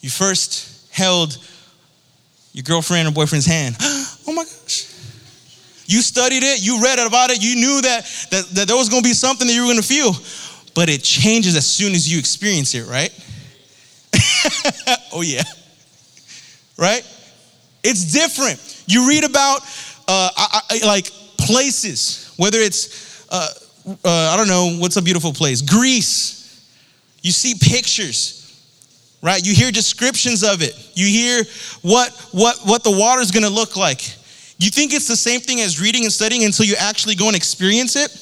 you 0.00 0.10
first 0.10 0.90
held 0.92 1.36
your 2.52 2.62
girlfriend 2.62 3.08
or 3.08 3.10
boyfriend's 3.10 3.46
hand, 3.46 3.76
oh 3.80 4.32
my 4.32 4.44
gosh. 4.44 4.90
You 5.86 6.00
studied 6.00 6.44
it, 6.44 6.64
you 6.64 6.80
read 6.82 6.98
about 7.04 7.30
it, 7.30 7.42
you 7.42 7.56
knew 7.56 7.82
that, 7.82 8.04
that, 8.30 8.46
that 8.54 8.68
there 8.68 8.76
was 8.76 8.88
gonna 8.88 9.02
be 9.02 9.12
something 9.12 9.46
that 9.46 9.52
you 9.52 9.62
were 9.62 9.68
gonna 9.68 9.82
feel, 9.82 10.12
but 10.74 10.88
it 10.88 11.02
changes 11.02 11.56
as 11.56 11.66
soon 11.66 11.94
as 11.94 12.10
you 12.10 12.18
experience 12.18 12.74
it, 12.74 12.86
right? 12.86 13.12
oh, 15.12 15.22
yeah. 15.22 15.42
Right? 16.78 17.02
It's 17.82 18.12
different. 18.12 18.84
You 18.86 19.08
read 19.08 19.24
about, 19.24 19.60
uh, 20.08 20.30
I, 20.36 20.60
I, 20.70 20.86
like, 20.86 21.06
places, 21.38 22.34
whether 22.36 22.58
it's, 22.58 23.26
uh, 23.30 23.48
uh, 24.04 24.32
I 24.32 24.36
don't 24.36 24.48
know, 24.48 24.78
what's 24.78 24.96
a 24.96 25.02
beautiful 25.02 25.32
place? 25.32 25.60
Greece. 25.60 26.42
You 27.22 27.30
see 27.30 27.54
pictures 27.54 28.44
right 29.24 29.44
you 29.44 29.54
hear 29.54 29.72
descriptions 29.72 30.44
of 30.44 30.62
it 30.62 30.74
you 30.94 31.06
hear 31.06 31.42
what 31.80 32.12
what 32.32 32.58
what 32.64 32.84
the 32.84 32.90
water 32.90 33.22
is 33.22 33.30
going 33.30 33.42
to 33.42 33.50
look 33.50 33.74
like 33.74 34.02
you 34.58 34.70
think 34.70 34.92
it's 34.92 35.08
the 35.08 35.16
same 35.16 35.40
thing 35.40 35.60
as 35.60 35.80
reading 35.80 36.04
and 36.04 36.12
studying 36.12 36.44
until 36.44 36.66
you 36.66 36.76
actually 36.78 37.14
go 37.14 37.26
and 37.26 37.34
experience 37.34 37.96
it 37.96 38.12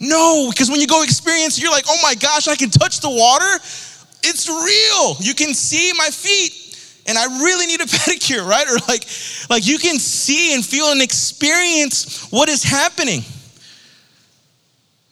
no 0.00 0.48
because 0.50 0.70
when 0.70 0.80
you 0.80 0.86
go 0.86 1.02
experience 1.02 1.60
you're 1.60 1.70
like 1.70 1.84
oh 1.88 1.98
my 2.02 2.14
gosh 2.14 2.48
i 2.48 2.56
can 2.56 2.70
touch 2.70 3.00
the 3.00 3.10
water 3.10 3.62
it's 4.24 4.48
real. 4.48 5.16
You 5.20 5.34
can 5.34 5.54
see 5.54 5.92
my 5.96 6.08
feet 6.08 6.62
and 7.06 7.18
I 7.18 7.24
really 7.42 7.66
need 7.66 7.80
a 7.80 7.84
pedicure, 7.86 8.46
right? 8.46 8.68
Or 8.68 8.76
like, 8.88 9.06
like 9.50 9.66
you 9.66 9.78
can 9.78 9.98
see 9.98 10.54
and 10.54 10.64
feel 10.64 10.90
and 10.90 11.02
experience 11.02 12.28
what 12.30 12.48
is 12.48 12.62
happening. 12.62 13.22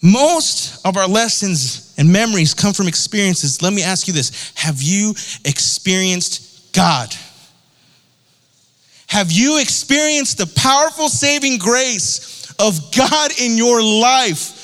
Most 0.03 0.85
of 0.87 0.97
our 0.97 1.07
lessons 1.07 1.95
and 1.99 2.11
memories 2.11 2.55
come 2.55 2.73
from 2.73 2.89
experiences. 2.89 3.61
Let 3.61 3.73
me 3.73 3.83
ask 3.83 4.09
you 4.09 4.15
this 4.15 4.53
Have 4.55 4.81
you 4.81 5.11
experienced 5.45 6.73
God? 6.73 7.15
Have 9.09 9.33
you 9.33 9.61
experienced 9.61 10.39
the 10.39 10.47
powerful 10.47 11.09
saving 11.09 11.59
grace 11.59 12.55
of 12.59 12.79
God 12.97 13.33
in 13.41 13.57
your 13.57 13.83
life? 13.83 14.60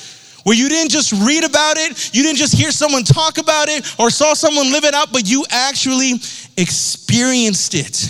Where 0.47 0.55
you 0.55 0.69
didn't 0.69 0.91
just 0.91 1.11
read 1.11 1.43
about 1.43 1.75
it, 1.75 2.15
you 2.15 2.23
didn't 2.23 2.37
just 2.37 2.55
hear 2.55 2.71
someone 2.71 3.03
talk 3.03 3.37
about 3.37 3.67
it 3.67 3.85
or 3.99 4.09
saw 4.09 4.33
someone 4.33 4.71
live 4.71 4.85
it 4.85 4.93
out, 4.93 5.11
but 5.11 5.29
you 5.29 5.43
actually 5.49 6.13
experienced 6.55 7.75
it 7.75 8.09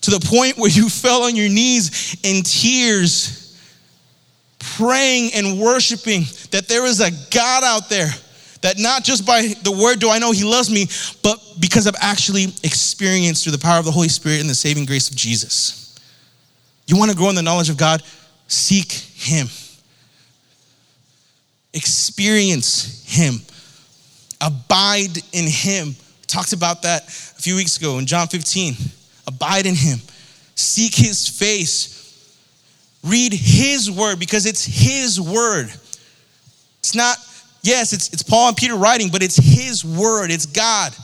to 0.00 0.10
the 0.10 0.18
point 0.18 0.58
where 0.58 0.68
you 0.68 0.88
fell 0.88 1.22
on 1.22 1.36
your 1.36 1.48
knees 1.48 2.16
in 2.24 2.42
tears, 2.42 3.56
praying 4.58 5.30
and 5.32 5.60
worshiping 5.60 6.22
that 6.50 6.66
there 6.66 6.86
is 6.86 7.00
a 7.00 7.12
God 7.32 7.62
out 7.62 7.88
there. 7.88 8.10
That 8.62 8.80
not 8.80 9.04
just 9.04 9.24
by 9.24 9.54
the 9.62 9.70
word 9.70 10.00
do 10.00 10.10
I 10.10 10.18
know 10.18 10.32
he 10.32 10.42
loves 10.42 10.72
me, 10.72 10.88
but 11.22 11.38
because 11.60 11.86
I've 11.86 11.94
actually 12.00 12.46
experienced 12.64 13.44
through 13.44 13.52
the 13.52 13.58
power 13.58 13.78
of 13.78 13.84
the 13.84 13.92
Holy 13.92 14.08
Spirit 14.08 14.40
and 14.40 14.50
the 14.50 14.56
saving 14.56 14.86
grace 14.86 15.08
of 15.08 15.14
Jesus. 15.14 15.96
You 16.88 16.98
want 16.98 17.12
to 17.12 17.16
grow 17.16 17.28
in 17.28 17.36
the 17.36 17.42
knowledge 17.42 17.70
of 17.70 17.76
God? 17.76 18.02
Seek 18.48 18.90
him 18.90 19.46
experience 21.72 23.04
Him, 23.06 23.40
abide 24.40 25.16
in 25.32 25.46
Him. 25.46 25.88
We 25.88 26.26
talked 26.26 26.52
about 26.52 26.82
that 26.82 27.04
a 27.04 27.42
few 27.42 27.56
weeks 27.56 27.76
ago 27.76 27.98
in 27.98 28.06
John 28.06 28.28
15. 28.28 28.74
Abide 29.26 29.66
in 29.66 29.74
Him, 29.74 29.98
seek 30.54 30.94
His 30.94 31.28
face, 31.28 32.00
Read 33.02 33.32
his 33.32 33.90
word 33.90 34.18
because 34.18 34.44
it's 34.44 34.64
his 34.64 35.20
word. 35.20 35.72
It's 36.80 36.94
not, 36.94 37.16
yes, 37.62 37.92
it's, 37.92 38.12
it's 38.12 38.22
Paul 38.22 38.48
and 38.48 38.56
Peter 38.56 38.76
writing, 38.76 39.08
but 39.10 39.22
it's 39.22 39.36
his 39.36 39.84
word, 39.84 40.30
it's 40.30 40.46
God. 40.46 40.94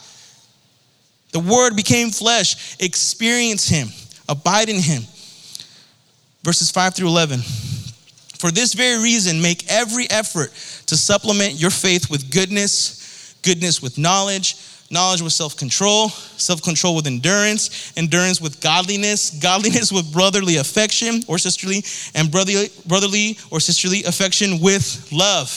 The 1.32 1.40
word 1.40 1.74
became 1.74 2.10
flesh. 2.10 2.76
Experience 2.80 3.68
him, 3.68 3.88
abide 4.28 4.68
in 4.68 4.76
him. 4.76 5.02
Verses 6.42 6.70
5 6.70 6.94
through 6.94 7.08
11. 7.08 7.40
For 8.38 8.50
this 8.50 8.74
very 8.74 9.02
reason, 9.02 9.40
make 9.40 9.64
every 9.70 10.08
effort 10.10 10.50
to 10.86 10.96
supplement 10.96 11.54
your 11.54 11.70
faith 11.70 12.10
with 12.10 12.30
goodness, 12.30 13.34
goodness 13.42 13.80
with 13.80 13.98
knowledge, 13.98 14.56
knowledge 14.90 15.22
with 15.22 15.32
self 15.32 15.56
control, 15.56 16.08
self 16.08 16.62
control 16.62 16.94
with 16.94 17.06
endurance, 17.06 17.92
endurance 17.96 18.40
with 18.40 18.60
godliness, 18.60 19.30
godliness 19.40 19.90
with 19.90 20.12
brotherly 20.12 20.56
affection 20.56 21.22
or 21.28 21.38
sisterly, 21.38 21.82
and 22.14 22.30
brotherly, 22.30 22.70
brotherly 22.86 23.38
or 23.50 23.60
sisterly 23.60 24.04
affection 24.04 24.60
with 24.60 25.08
love. 25.12 25.50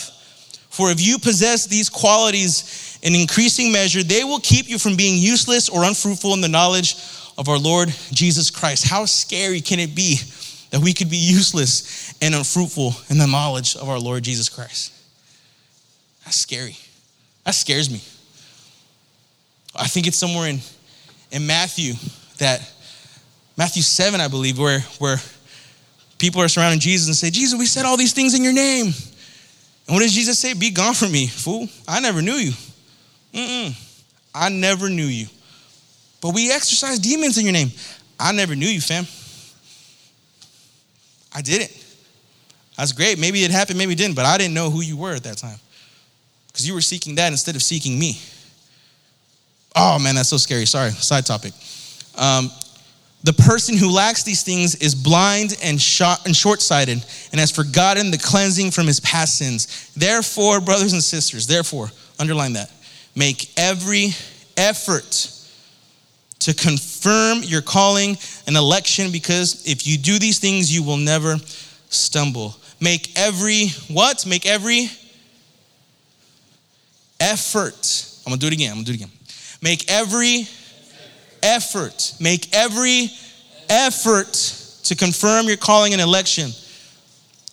For 0.69 0.91
if 0.91 1.05
you 1.05 1.17
possess 1.17 1.65
these 1.65 1.89
qualities 1.89 2.99
in 3.01 3.15
increasing 3.15 3.71
measure, 3.71 4.03
they 4.03 4.23
will 4.23 4.39
keep 4.39 4.69
you 4.69 4.77
from 4.77 4.95
being 4.95 5.21
useless 5.21 5.67
or 5.67 5.83
unfruitful 5.83 6.33
in 6.33 6.41
the 6.41 6.47
knowledge 6.47 6.95
of 7.37 7.49
our 7.49 7.57
Lord 7.57 7.89
Jesus 8.11 8.51
Christ. 8.51 8.87
How 8.87 9.05
scary 9.05 9.61
can 9.61 9.79
it 9.79 9.95
be 9.95 10.19
that 10.69 10.81
we 10.81 10.93
could 10.93 11.09
be 11.09 11.17
useless 11.17 12.13
and 12.21 12.35
unfruitful 12.35 12.93
in 13.09 13.17
the 13.17 13.27
knowledge 13.27 13.75
of 13.75 13.89
our 13.89 13.99
Lord 13.99 14.23
Jesus 14.23 14.49
Christ? 14.49 14.93
That's 16.25 16.37
scary. 16.37 16.77
That 17.43 17.55
scares 17.55 17.89
me. 17.89 18.01
I 19.75 19.87
think 19.87 20.07
it's 20.07 20.17
somewhere 20.17 20.49
in, 20.49 20.59
in 21.31 21.47
Matthew 21.47 21.93
that 22.37 22.61
Matthew 23.57 23.81
7, 23.81 24.21
I 24.21 24.27
believe, 24.27 24.57
where, 24.57 24.79
where 24.99 25.17
people 26.17 26.41
are 26.41 26.47
surrounding 26.47 26.79
Jesus 26.79 27.07
and 27.07 27.15
say, 27.15 27.29
Jesus, 27.29 27.57
we 27.57 27.65
said 27.65 27.85
all 27.85 27.97
these 27.97 28.13
things 28.13 28.33
in 28.33 28.43
your 28.43 28.53
name. 28.53 28.85
And 28.85 29.95
what 29.95 29.99
does 29.99 30.13
Jesus 30.13 30.39
say? 30.39 30.53
Be 30.53 30.69
gone 30.69 30.93
from 30.93 31.11
me, 31.11 31.27
fool. 31.27 31.67
I 31.87 31.99
never 31.99 32.21
knew 32.21 32.35
you. 32.35 32.51
Mm-mm. 33.33 33.75
I 34.33 34.49
never 34.49 34.89
knew 34.89 35.05
you. 35.05 35.27
But 36.21 36.33
we 36.33 36.51
exorcise 36.51 36.99
demons 36.99 37.37
in 37.37 37.45
your 37.45 37.53
name. 37.53 37.71
I 38.19 38.31
never 38.31 38.55
knew 38.55 38.67
you, 38.67 38.81
fam. 38.81 39.05
I 41.33 41.41
didn't. 41.41 41.71
That's 42.77 42.91
great. 42.91 43.19
Maybe 43.19 43.43
it 43.43 43.51
happened, 43.51 43.77
maybe 43.77 43.93
it 43.93 43.97
didn't, 43.97 44.15
but 44.15 44.25
I 44.25 44.37
didn't 44.37 44.53
know 44.53 44.69
who 44.69 44.81
you 44.81 44.97
were 44.97 45.13
at 45.13 45.23
that 45.23 45.37
time. 45.37 45.59
Because 46.47 46.67
you 46.67 46.73
were 46.73 46.81
seeking 46.81 47.15
that 47.15 47.31
instead 47.31 47.55
of 47.55 47.61
seeking 47.61 47.99
me. 47.99 48.19
Oh 49.75 49.99
man, 49.99 50.15
that's 50.15 50.29
so 50.29 50.37
scary. 50.37 50.65
Sorry, 50.65 50.91
side 50.91 51.25
topic. 51.25 51.53
Um, 52.17 52.49
the 53.23 53.33
person 53.33 53.77
who 53.77 53.91
lacks 53.91 54.23
these 54.23 54.43
things 54.43 54.75
is 54.75 54.95
blind 54.95 55.57
and, 55.61 55.79
short, 55.79 56.25
and 56.25 56.35
short-sighted 56.35 57.03
and 57.31 57.39
has 57.39 57.51
forgotten 57.51 58.11
the 58.11 58.17
cleansing 58.17 58.71
from 58.71 58.87
his 58.87 59.01
past 59.01 59.37
sins. 59.37 59.91
Therefore, 59.95 60.61
brothers 60.61 60.93
and 60.93 61.03
sisters, 61.03 61.45
therefore, 61.45 61.91
underline 62.17 62.53
that. 62.53 62.71
Make 63.15 63.51
every 63.57 64.11
effort 64.55 65.33
to 66.49 66.55
confirm 66.55 67.43
your 67.43 67.61
calling 67.61 68.17
and 68.47 68.57
election 68.57 69.11
because 69.11 69.67
if 69.67 69.85
you 69.85 69.99
do 69.99 70.17
these 70.17 70.39
things, 70.39 70.73
you 70.73 70.81
will 70.81 70.97
never 70.97 71.35
stumble. 71.89 72.55
Make 72.81 73.11
every 73.15 73.67
what? 73.87 74.25
Make 74.25 74.47
every 74.47 74.89
effort. 77.19 78.15
I'm 78.25 78.31
gonna 78.31 78.39
do 78.39 78.47
it 78.47 78.53
again. 78.53 78.71
I'm 78.71 78.77
gonna 78.77 78.85
do 78.85 78.93
it 78.93 78.95
again. 78.95 79.11
Make 79.61 79.91
every 79.91 80.47
effort. 81.43 82.13
Make 82.19 82.51
every 82.55 83.11
effort 83.69 84.33
to 84.85 84.95
confirm 84.95 85.45
your 85.45 85.57
calling 85.57 85.93
and 85.93 86.01
election. 86.01 86.49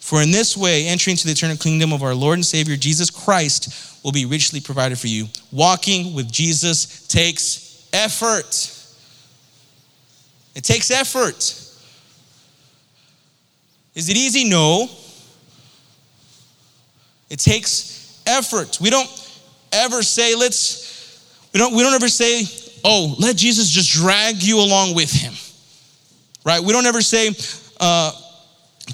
For 0.01 0.23
in 0.23 0.31
this 0.31 0.57
way, 0.57 0.87
entering 0.87 1.13
into 1.13 1.27
the 1.27 1.33
eternal 1.33 1.59
kingdom 1.59 1.93
of 1.93 2.03
our 2.03 2.15
Lord 2.15 2.39
and 2.39 2.47
Savior 2.47 2.77
Jesus 2.77 3.11
Christ 3.11 4.03
will 4.03 4.13
be 4.13 4.25
richly 4.25 4.61
provided 4.61 4.99
for 4.99 5.09
you. 5.09 5.27
Walking 5.53 6.15
with 6.15 6.33
Jesus 6.33 7.07
takes 7.09 7.91
effort. 7.93 8.73
It 10.57 10.65
takes 10.65 10.91
effort. 10.91 11.37
Is 13.95 14.09
it 14.09 14.17
easy? 14.17 14.49
No. 14.49 14.89
It 17.29 17.39
takes 17.39 18.23
effort. 18.27 18.79
We 18.81 18.89
don't 18.89 19.09
ever 19.71 20.03
say, 20.03 20.35
let's, 20.35 21.21
we 21.53 21.59
don't, 21.59 21.75
we 21.75 21.83
don't 21.83 21.93
ever 21.93 22.09
say, 22.09 22.45
oh, 22.85 23.15
let 23.19 23.37
Jesus 23.37 23.69
just 23.69 23.93
drag 23.93 24.43
you 24.43 24.59
along 24.59 24.95
with 24.95 25.13
him. 25.13 25.35
Right? 26.43 26.63
We 26.63 26.73
don't 26.73 26.87
ever 26.87 27.03
say, 27.03 27.29
uh, 27.79 28.13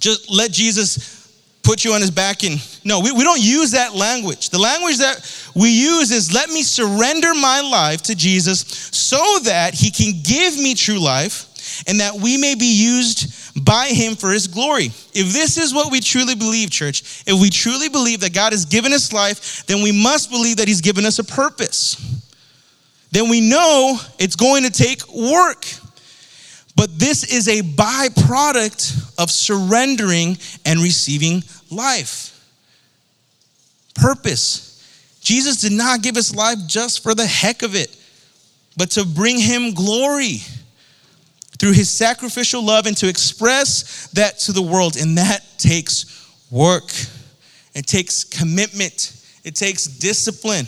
just 0.00 0.30
let 0.32 0.50
Jesus 0.50 1.22
put 1.62 1.84
you 1.84 1.92
on 1.92 2.00
his 2.00 2.10
back 2.10 2.42
and 2.42 2.60
no 2.84 2.98
we, 2.98 3.12
we 3.12 3.22
don't 3.22 3.40
use 3.40 3.70
that 3.70 3.94
language 3.94 4.50
the 4.50 4.58
language 4.58 4.98
that 4.98 5.20
we 5.54 5.70
use 5.70 6.10
is 6.10 6.34
let 6.34 6.48
me 6.48 6.60
surrender 6.60 7.32
my 7.34 7.60
life 7.60 8.02
to 8.02 8.16
jesus 8.16 8.58
so 8.90 9.38
that 9.44 9.72
he 9.72 9.88
can 9.88 10.20
give 10.24 10.56
me 10.56 10.74
true 10.74 10.98
life 10.98 11.51
and 11.86 12.00
that 12.00 12.14
we 12.14 12.36
may 12.36 12.54
be 12.54 12.66
used 12.66 13.64
by 13.64 13.88
him 13.88 14.14
for 14.16 14.30
his 14.30 14.46
glory 14.46 14.86
if 15.14 15.32
this 15.32 15.58
is 15.58 15.74
what 15.74 15.92
we 15.92 16.00
truly 16.00 16.34
believe 16.34 16.70
church 16.70 17.22
if 17.26 17.40
we 17.40 17.50
truly 17.50 17.88
believe 17.88 18.20
that 18.20 18.32
god 18.32 18.52
has 18.52 18.64
given 18.64 18.92
us 18.92 19.12
life 19.12 19.64
then 19.66 19.82
we 19.82 19.92
must 19.92 20.30
believe 20.30 20.56
that 20.56 20.68
he's 20.68 20.80
given 20.80 21.04
us 21.04 21.18
a 21.18 21.24
purpose 21.24 21.96
then 23.10 23.28
we 23.28 23.40
know 23.40 23.98
it's 24.18 24.36
going 24.36 24.62
to 24.62 24.70
take 24.70 25.06
work 25.12 25.66
but 26.76 26.98
this 26.98 27.24
is 27.24 27.48
a 27.48 27.60
byproduct 27.62 29.18
of 29.18 29.30
surrendering 29.30 30.38
and 30.64 30.80
receiving 30.80 31.42
life. 31.70 32.28
Purpose. 33.94 34.68
Jesus 35.20 35.60
did 35.60 35.72
not 35.72 36.02
give 36.02 36.16
us 36.16 36.34
life 36.34 36.58
just 36.66 37.02
for 37.02 37.14
the 37.14 37.26
heck 37.26 37.62
of 37.62 37.74
it, 37.74 37.94
but 38.76 38.90
to 38.92 39.04
bring 39.04 39.38
him 39.38 39.74
glory 39.74 40.38
through 41.62 41.70
his 41.70 41.88
sacrificial 41.88 42.60
love 42.60 42.86
and 42.86 42.96
to 42.96 43.06
express 43.06 44.08
that 44.14 44.36
to 44.36 44.50
the 44.50 44.60
world. 44.60 44.96
And 44.96 45.16
that 45.16 45.44
takes 45.58 46.28
work, 46.50 46.90
it 47.72 47.86
takes 47.86 48.24
commitment, 48.24 49.16
it 49.44 49.54
takes 49.54 49.86
discipline. 49.86 50.66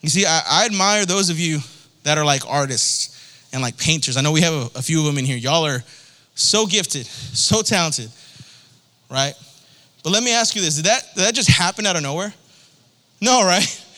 You 0.00 0.08
see, 0.08 0.24
I, 0.24 0.42
I 0.48 0.64
admire 0.64 1.04
those 1.04 1.28
of 1.28 1.38
you 1.38 1.58
that 2.04 2.16
are 2.16 2.24
like 2.24 2.48
artists 2.48 3.46
and 3.52 3.60
like 3.60 3.76
painters. 3.76 4.16
I 4.16 4.22
know 4.22 4.32
we 4.32 4.40
have 4.40 4.54
a, 4.54 4.78
a 4.78 4.82
few 4.82 4.98
of 4.98 5.04
them 5.04 5.18
in 5.18 5.26
here. 5.26 5.36
Y'all 5.36 5.66
are 5.66 5.84
so 6.34 6.64
gifted, 6.64 7.04
so 7.04 7.60
talented, 7.60 8.08
right? 9.10 9.34
But 10.02 10.08
let 10.08 10.22
me 10.22 10.32
ask 10.32 10.56
you 10.56 10.62
this 10.62 10.76
did 10.76 10.86
that, 10.86 11.02
did 11.14 11.24
that 11.24 11.34
just 11.34 11.50
happen 11.50 11.84
out 11.84 11.96
of 11.96 12.02
nowhere? 12.02 12.32
No, 13.20 13.44
right? 13.44 13.84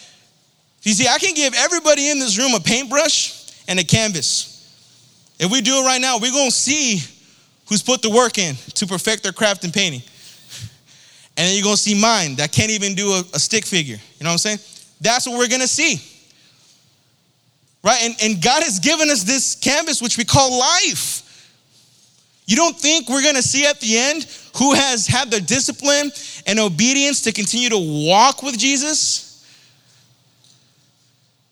You 0.83 0.93
see, 0.93 1.09
I 1.09 1.17
can 1.17 1.33
give 1.33 1.55
everybody 1.55 2.11
in 2.11 2.19
this 2.19 2.37
room 2.37 2.53
a 2.53 2.61
paintbrush 2.61 3.65
and 3.69 3.79
a 3.79 3.85
canvas. 3.85 4.54
If 5.39 5.51
we 5.51 5.61
do 5.61 5.83
it 5.83 5.85
right 5.85 6.01
now, 6.01 6.19
we're 6.19 6.33
gonna 6.33 6.51
see 6.51 7.03
who's 7.69 7.83
put 7.83 8.03
the 8.03 8.11
work 8.11 8.39
in 8.39 8.55
to 8.75 8.87
perfect 8.87 9.23
their 9.23 9.33
craft 9.33 9.65
in 9.65 9.73
painting. 9.73 10.03
And 11.37 11.49
then 11.49 11.55
you're 11.55 11.65
gonna 11.65 11.77
see 11.77 12.01
mine 12.01 12.37
that 12.37 12.53
can't 12.53 12.71
even 12.71 12.95
do 12.95 13.09
a, 13.13 13.25
a 13.35 13.39
stick 13.39 13.65
figure. 13.65 13.97
You 13.97 14.25
know 14.25 14.31
what 14.31 14.33
I'm 14.33 14.39
saying? 14.39 14.59
That's 15.01 15.27
what 15.27 15.39
we're 15.39 15.49
gonna 15.49 15.67
see. 15.67 16.01
Right? 17.83 18.01
And, 18.03 18.15
and 18.23 18.43
God 18.43 18.63
has 18.63 18.79
given 18.79 19.11
us 19.11 19.25
this 19.25 19.57
canvas, 19.57 20.01
which 20.01 20.17
we 20.17 20.25
call 20.25 20.59
life. 20.59 21.23
You 22.47 22.57
don't 22.57 22.79
think 22.79 23.09
we're 23.09 23.23
gonna 23.23 23.43
see 23.43 23.67
at 23.67 23.81
the 23.81 23.99
end 23.99 24.27
who 24.57 24.75
has 24.75 25.07
had 25.07 25.31
the 25.31 25.41
discipline 25.41 26.13
and 26.47 26.59
obedience 26.61 27.23
to 27.23 27.33
continue 27.33 27.69
to 27.71 28.07
walk 28.07 28.43
with 28.43 28.57
Jesus? 28.57 29.45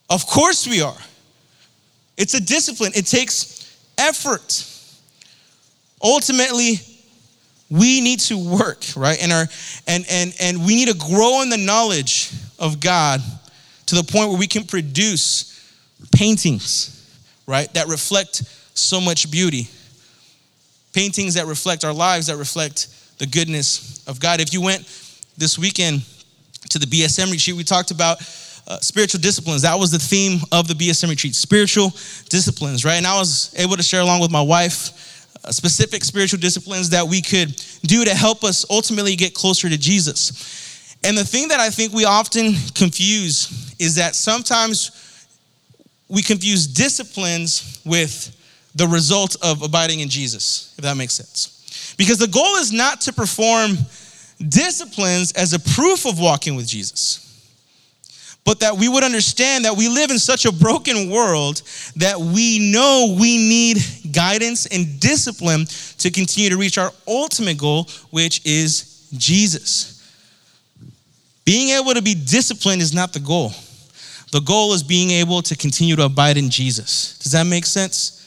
Of 0.09 0.27
course 0.27 0.69
we 0.69 0.83
are. 0.83 0.97
It's 2.17 2.35
a 2.35 2.41
discipline, 2.41 2.93
it 2.95 3.07
takes 3.07 3.62
effort. 3.99 4.69
Ultimately, 6.03 6.81
we 7.71 8.01
need 8.01 8.21
to 8.21 8.37
work, 8.37 8.85
right? 8.97 9.21
And 9.23 9.33
our 9.33 9.47
and 9.87 10.05
and 10.11 10.35
and 10.41 10.67
we 10.67 10.75
need 10.75 10.89
to 10.89 10.95
grow 10.95 11.43
in 11.43 11.49
the 11.49 11.57
knowledge 11.57 12.31
of 12.59 12.81
God 12.81 13.21
to 13.87 13.95
the 13.95 14.05
point 14.05 14.29
where 14.29 14.39
we 14.39 14.47
can 14.47 14.65
produce 14.65 15.49
paintings, 16.13 17.07
right, 17.47 17.73
that 17.75 17.89
reflect 17.89 18.43
so 18.75 19.01
much 19.01 19.31
beauty. 19.31 19.69
Paintings 20.93 21.35
that 21.35 21.47
reflect 21.47 21.85
our 21.85 21.93
lives, 21.93 22.27
that 22.27 22.37
reflect 22.37 22.89
the 23.19 23.27
goodness 23.27 24.07
of 24.07 24.21
God. 24.21 24.41
If 24.41 24.53
you 24.53 24.61
went 24.61 24.83
this 25.39 25.59
weekend 25.59 26.03
to 26.69 26.79
the 26.79 26.87
BSM 26.87 27.31
retreat, 27.31 27.57
we 27.57 27.65
talked 27.65 27.91
about 27.91 28.19
uh, 28.73 28.81
spiritual 28.81 29.21
disciplines. 29.21 29.63
That 29.63 29.79
was 29.79 29.91
the 29.91 29.99
theme 29.99 30.41
of 30.51 30.67
the 30.67 30.75
BSM 30.75 31.11
retreat 31.11 31.35
spiritual 31.35 31.91
disciplines, 32.31 32.85
right? 32.85 32.95
And 32.95 33.07
I 33.07 33.19
was 33.19 33.55
able 33.59 33.77
to 33.77 33.83
share 33.83 34.01
along 34.01 34.21
with 34.21 34.31
my 34.31 34.41
wife 34.41 35.37
uh, 35.45 35.51
specific 35.51 36.03
spiritual 36.05 36.39
disciplines 36.39 36.89
that 36.91 37.07
we 37.07 37.21
could 37.21 37.55
do 37.83 38.05
to 38.05 38.15
help 38.15 38.45
us 38.45 38.65
ultimately 38.71 39.15
get 39.15 39.35
closer 39.35 39.69
to 39.69 39.77
Jesus. 39.77 40.97
And 41.05 41.19
the 41.19 41.25
thing 41.25 41.49
that 41.49 41.61
I 41.61 41.69
think 41.69 41.93
we 41.93 42.07
often 42.07 42.55
confuse 42.75 43.75
is 43.79 43.97
that 43.97 44.15
sometimes 44.15 45.27
we 46.09 46.23
confuse 46.23 46.67
disciplines 46.67 47.83
with 47.85 48.35
the 48.75 48.87
result 48.87 49.37
of 49.43 49.63
abiding 49.63 50.01
in 50.01 50.09
Jesus, 50.09 50.75
if 50.79 50.85
that 50.85 50.97
makes 50.97 51.13
sense. 51.13 51.95
Because 51.99 52.17
the 52.17 52.29
goal 52.29 52.57
is 52.57 52.73
not 52.73 53.03
to 53.03 53.13
perform 53.13 53.77
disciplines 54.49 55.33
as 55.33 55.53
a 55.53 55.61
proof 55.61 56.07
of 56.07 56.19
walking 56.19 56.57
with 56.57 56.67
Jesus, 56.67 57.32
but 58.45 58.61
that 58.61 58.77
we 58.77 58.89
would 58.89 59.05
understand 59.05 59.65
that 59.65 59.77
we 59.77 59.89
live 59.89 60.11
in 60.11 60.19
such 60.19 60.45
a 60.45 60.53
broken 60.53 61.11
world 61.11 61.63
that 61.97 62.19
we 62.19 62.73
know 62.73 63.17
we 63.19 63.37
need 63.39 63.79
guidance 64.13 64.67
and 64.67 64.99
discipline 64.99 65.65
to 65.99 66.11
continue 66.11 66.51
to 66.51 66.57
reach 66.57 66.77
our 66.77 66.91
ultimate 67.07 67.57
goal, 67.57 67.89
which 68.11 68.45
is 68.45 69.09
Jesus. 69.17 69.99
Being 71.45 71.71
able 71.71 71.95
to 71.95 72.03
be 72.03 72.15
disciplined 72.15 72.83
is 72.83 72.93
not 72.93 73.13
the 73.13 73.21
goal. 73.21 73.53
The 74.33 74.41
goal 74.41 74.73
is 74.73 74.83
being 74.83 75.11
able 75.11 75.43
to 75.43 75.57
continue 75.57 75.95
to 75.97 76.05
abide 76.05 76.37
in 76.37 76.51
Jesus. 76.51 77.19
Does 77.19 77.33
that 77.33 77.47
make 77.47 77.67
sense? 77.67 78.19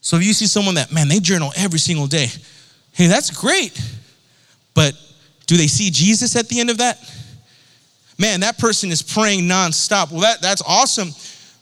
So 0.00 0.16
if 0.16 0.24
you 0.24 0.32
see 0.32 0.46
someone 0.46 0.76
that, 0.76 0.90
man, 0.90 1.08
they 1.08 1.20
journal 1.20 1.52
every 1.56 1.78
single 1.78 2.06
day, 2.06 2.28
hey, 2.92 3.06
that's 3.06 3.30
great. 3.30 3.78
But 4.74 4.94
do 5.46 5.56
they 5.56 5.66
see 5.66 5.90
Jesus 5.90 6.34
at 6.36 6.48
the 6.48 6.60
end 6.60 6.70
of 6.70 6.78
that? 6.78 6.98
Man, 8.18 8.40
that 8.40 8.58
person 8.58 8.90
is 8.90 9.00
praying 9.00 9.42
nonstop. 9.42 10.10
Well, 10.10 10.22
that, 10.22 10.42
that's 10.42 10.62
awesome. 10.66 11.10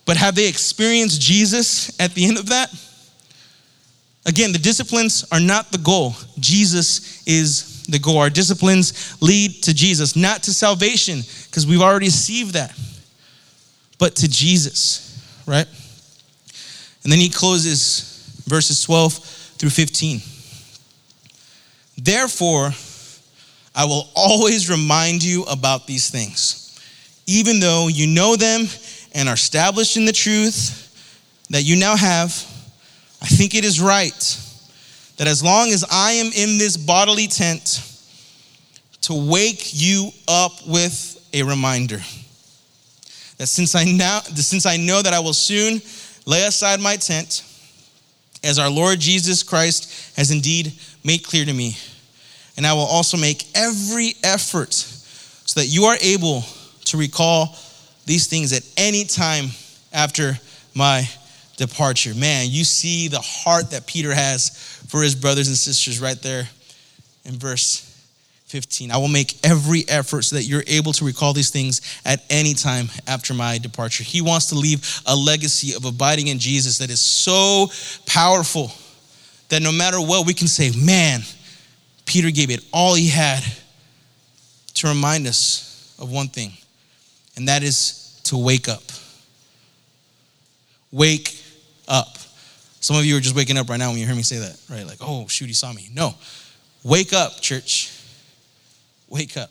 But 0.06 0.16
have 0.16 0.34
they 0.34 0.48
experienced 0.48 1.20
Jesus 1.20 1.98
at 2.00 2.14
the 2.14 2.24
end 2.26 2.38
of 2.38 2.48
that? 2.48 2.72
Again, 4.24 4.52
the 4.52 4.58
disciplines 4.58 5.24
are 5.30 5.40
not 5.40 5.70
the 5.70 5.78
goal. 5.78 6.14
Jesus 6.40 7.22
is 7.26 7.84
the 7.84 7.98
goal. 7.98 8.18
Our 8.18 8.30
disciplines 8.30 9.16
lead 9.20 9.62
to 9.64 9.74
Jesus, 9.74 10.16
not 10.16 10.42
to 10.44 10.54
salvation, 10.54 11.20
because 11.46 11.66
we've 11.66 11.82
already 11.82 12.06
received 12.06 12.54
that, 12.54 12.76
but 13.98 14.16
to 14.16 14.28
Jesus, 14.28 15.22
right? 15.46 15.66
And 17.02 17.12
then 17.12 17.20
he 17.20 17.28
closes 17.28 18.42
verses 18.46 18.82
12 18.82 19.14
through 19.58 19.70
15. 19.70 20.20
Therefore, 21.98 22.70
I 23.76 23.84
will 23.84 24.08
always 24.16 24.70
remind 24.70 25.22
you 25.22 25.42
about 25.44 25.86
these 25.86 26.08
things, 26.08 26.80
even 27.26 27.60
though 27.60 27.88
you 27.88 28.06
know 28.06 28.34
them 28.34 28.66
and 29.12 29.28
are 29.28 29.34
established 29.34 29.98
in 29.98 30.06
the 30.06 30.14
truth 30.14 30.82
that 31.50 31.62
you 31.62 31.76
now 31.76 31.94
have. 31.94 32.30
I 33.20 33.26
think 33.26 33.54
it 33.54 33.66
is 33.66 33.78
right 33.78 34.40
that 35.18 35.26
as 35.28 35.44
long 35.44 35.68
as 35.68 35.84
I 35.90 36.12
am 36.12 36.26
in 36.26 36.56
this 36.56 36.78
bodily 36.78 37.26
tent, 37.26 37.82
to 39.02 39.14
wake 39.14 39.70
you 39.72 40.10
up 40.26 40.66
with 40.66 41.28
a 41.32 41.42
reminder 41.42 41.98
that 43.38 43.46
since 43.46 43.74
I 43.74 43.84
now 43.84 44.20
since 44.20 44.66
I 44.66 44.78
know 44.78 45.00
that 45.02 45.12
I 45.12 45.20
will 45.20 45.34
soon 45.34 45.80
lay 46.24 46.44
aside 46.46 46.80
my 46.80 46.96
tent, 46.96 47.44
as 48.42 48.58
our 48.58 48.70
Lord 48.70 48.98
Jesus 49.00 49.42
Christ 49.42 50.16
has 50.16 50.30
indeed 50.30 50.72
made 51.04 51.22
clear 51.22 51.44
to 51.44 51.52
me 51.52 51.76
and 52.56 52.66
I 52.66 52.72
will 52.72 52.80
also 52.80 53.16
make 53.16 53.44
every 53.54 54.14
effort 54.22 54.72
so 54.72 55.60
that 55.60 55.66
you 55.66 55.84
are 55.84 55.96
able 56.00 56.42
to 56.86 56.96
recall 56.96 57.56
these 58.06 58.26
things 58.26 58.52
at 58.52 58.62
any 58.76 59.04
time 59.04 59.46
after 59.92 60.38
my 60.74 61.08
departure. 61.56 62.14
Man, 62.14 62.46
you 62.48 62.64
see 62.64 63.08
the 63.08 63.20
heart 63.20 63.70
that 63.70 63.86
Peter 63.86 64.14
has 64.14 64.50
for 64.88 65.02
his 65.02 65.14
brothers 65.14 65.48
and 65.48 65.56
sisters 65.56 66.00
right 66.00 66.20
there 66.22 66.48
in 67.24 67.32
verse 67.32 67.82
15. 68.46 68.92
I 68.92 68.96
will 68.98 69.08
make 69.08 69.44
every 69.44 69.84
effort 69.88 70.22
so 70.22 70.36
that 70.36 70.44
you're 70.44 70.62
able 70.68 70.92
to 70.94 71.04
recall 71.04 71.32
these 71.32 71.50
things 71.50 71.80
at 72.04 72.24
any 72.30 72.54
time 72.54 72.88
after 73.06 73.34
my 73.34 73.58
departure. 73.58 74.04
He 74.04 74.20
wants 74.20 74.46
to 74.46 74.54
leave 74.54 75.02
a 75.04 75.16
legacy 75.16 75.74
of 75.74 75.84
abiding 75.84 76.28
in 76.28 76.38
Jesus 76.38 76.78
that 76.78 76.88
is 76.88 77.00
so 77.00 77.66
powerful 78.06 78.70
that 79.48 79.62
no 79.62 79.72
matter 79.72 80.00
what, 80.00 80.26
we 80.26 80.34
can 80.34 80.46
say, 80.46 80.70
man, 80.70 81.22
Peter 82.06 82.30
gave 82.30 82.50
it 82.50 82.64
all 82.72 82.94
he 82.94 83.08
had 83.08 83.42
to 84.74 84.88
remind 84.88 85.26
us 85.26 85.94
of 85.98 86.10
one 86.10 86.28
thing, 86.28 86.52
and 87.36 87.48
that 87.48 87.62
is 87.62 88.20
to 88.24 88.38
wake 88.38 88.68
up. 88.68 88.82
Wake 90.92 91.38
up. 91.88 92.16
Some 92.80 92.96
of 92.96 93.04
you 93.04 93.16
are 93.16 93.20
just 93.20 93.34
waking 93.34 93.58
up 93.58 93.68
right 93.68 93.78
now 93.78 93.90
when 93.90 93.98
you 93.98 94.06
hear 94.06 94.14
me 94.14 94.22
say 94.22 94.38
that, 94.38 94.58
right? 94.70 94.86
Like, 94.86 94.98
oh, 95.00 95.26
shoot, 95.26 95.46
he 95.46 95.52
saw 95.52 95.72
me. 95.72 95.88
No. 95.92 96.14
Wake 96.84 97.12
up, 97.12 97.40
church. 97.40 97.92
Wake 99.08 99.36
up. 99.36 99.50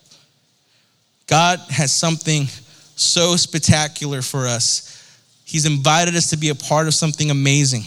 God 1.27 1.59
has 1.69 1.93
something 1.93 2.45
so 2.95 3.35
spectacular 3.35 4.21
for 4.21 4.47
us. 4.47 4.91
He's 5.43 5.65
invited 5.65 6.15
us 6.15 6.29
to 6.29 6.37
be 6.37 6.49
a 6.49 6.55
part 6.55 6.87
of 6.87 6.93
something 6.93 7.29
amazing. 7.29 7.83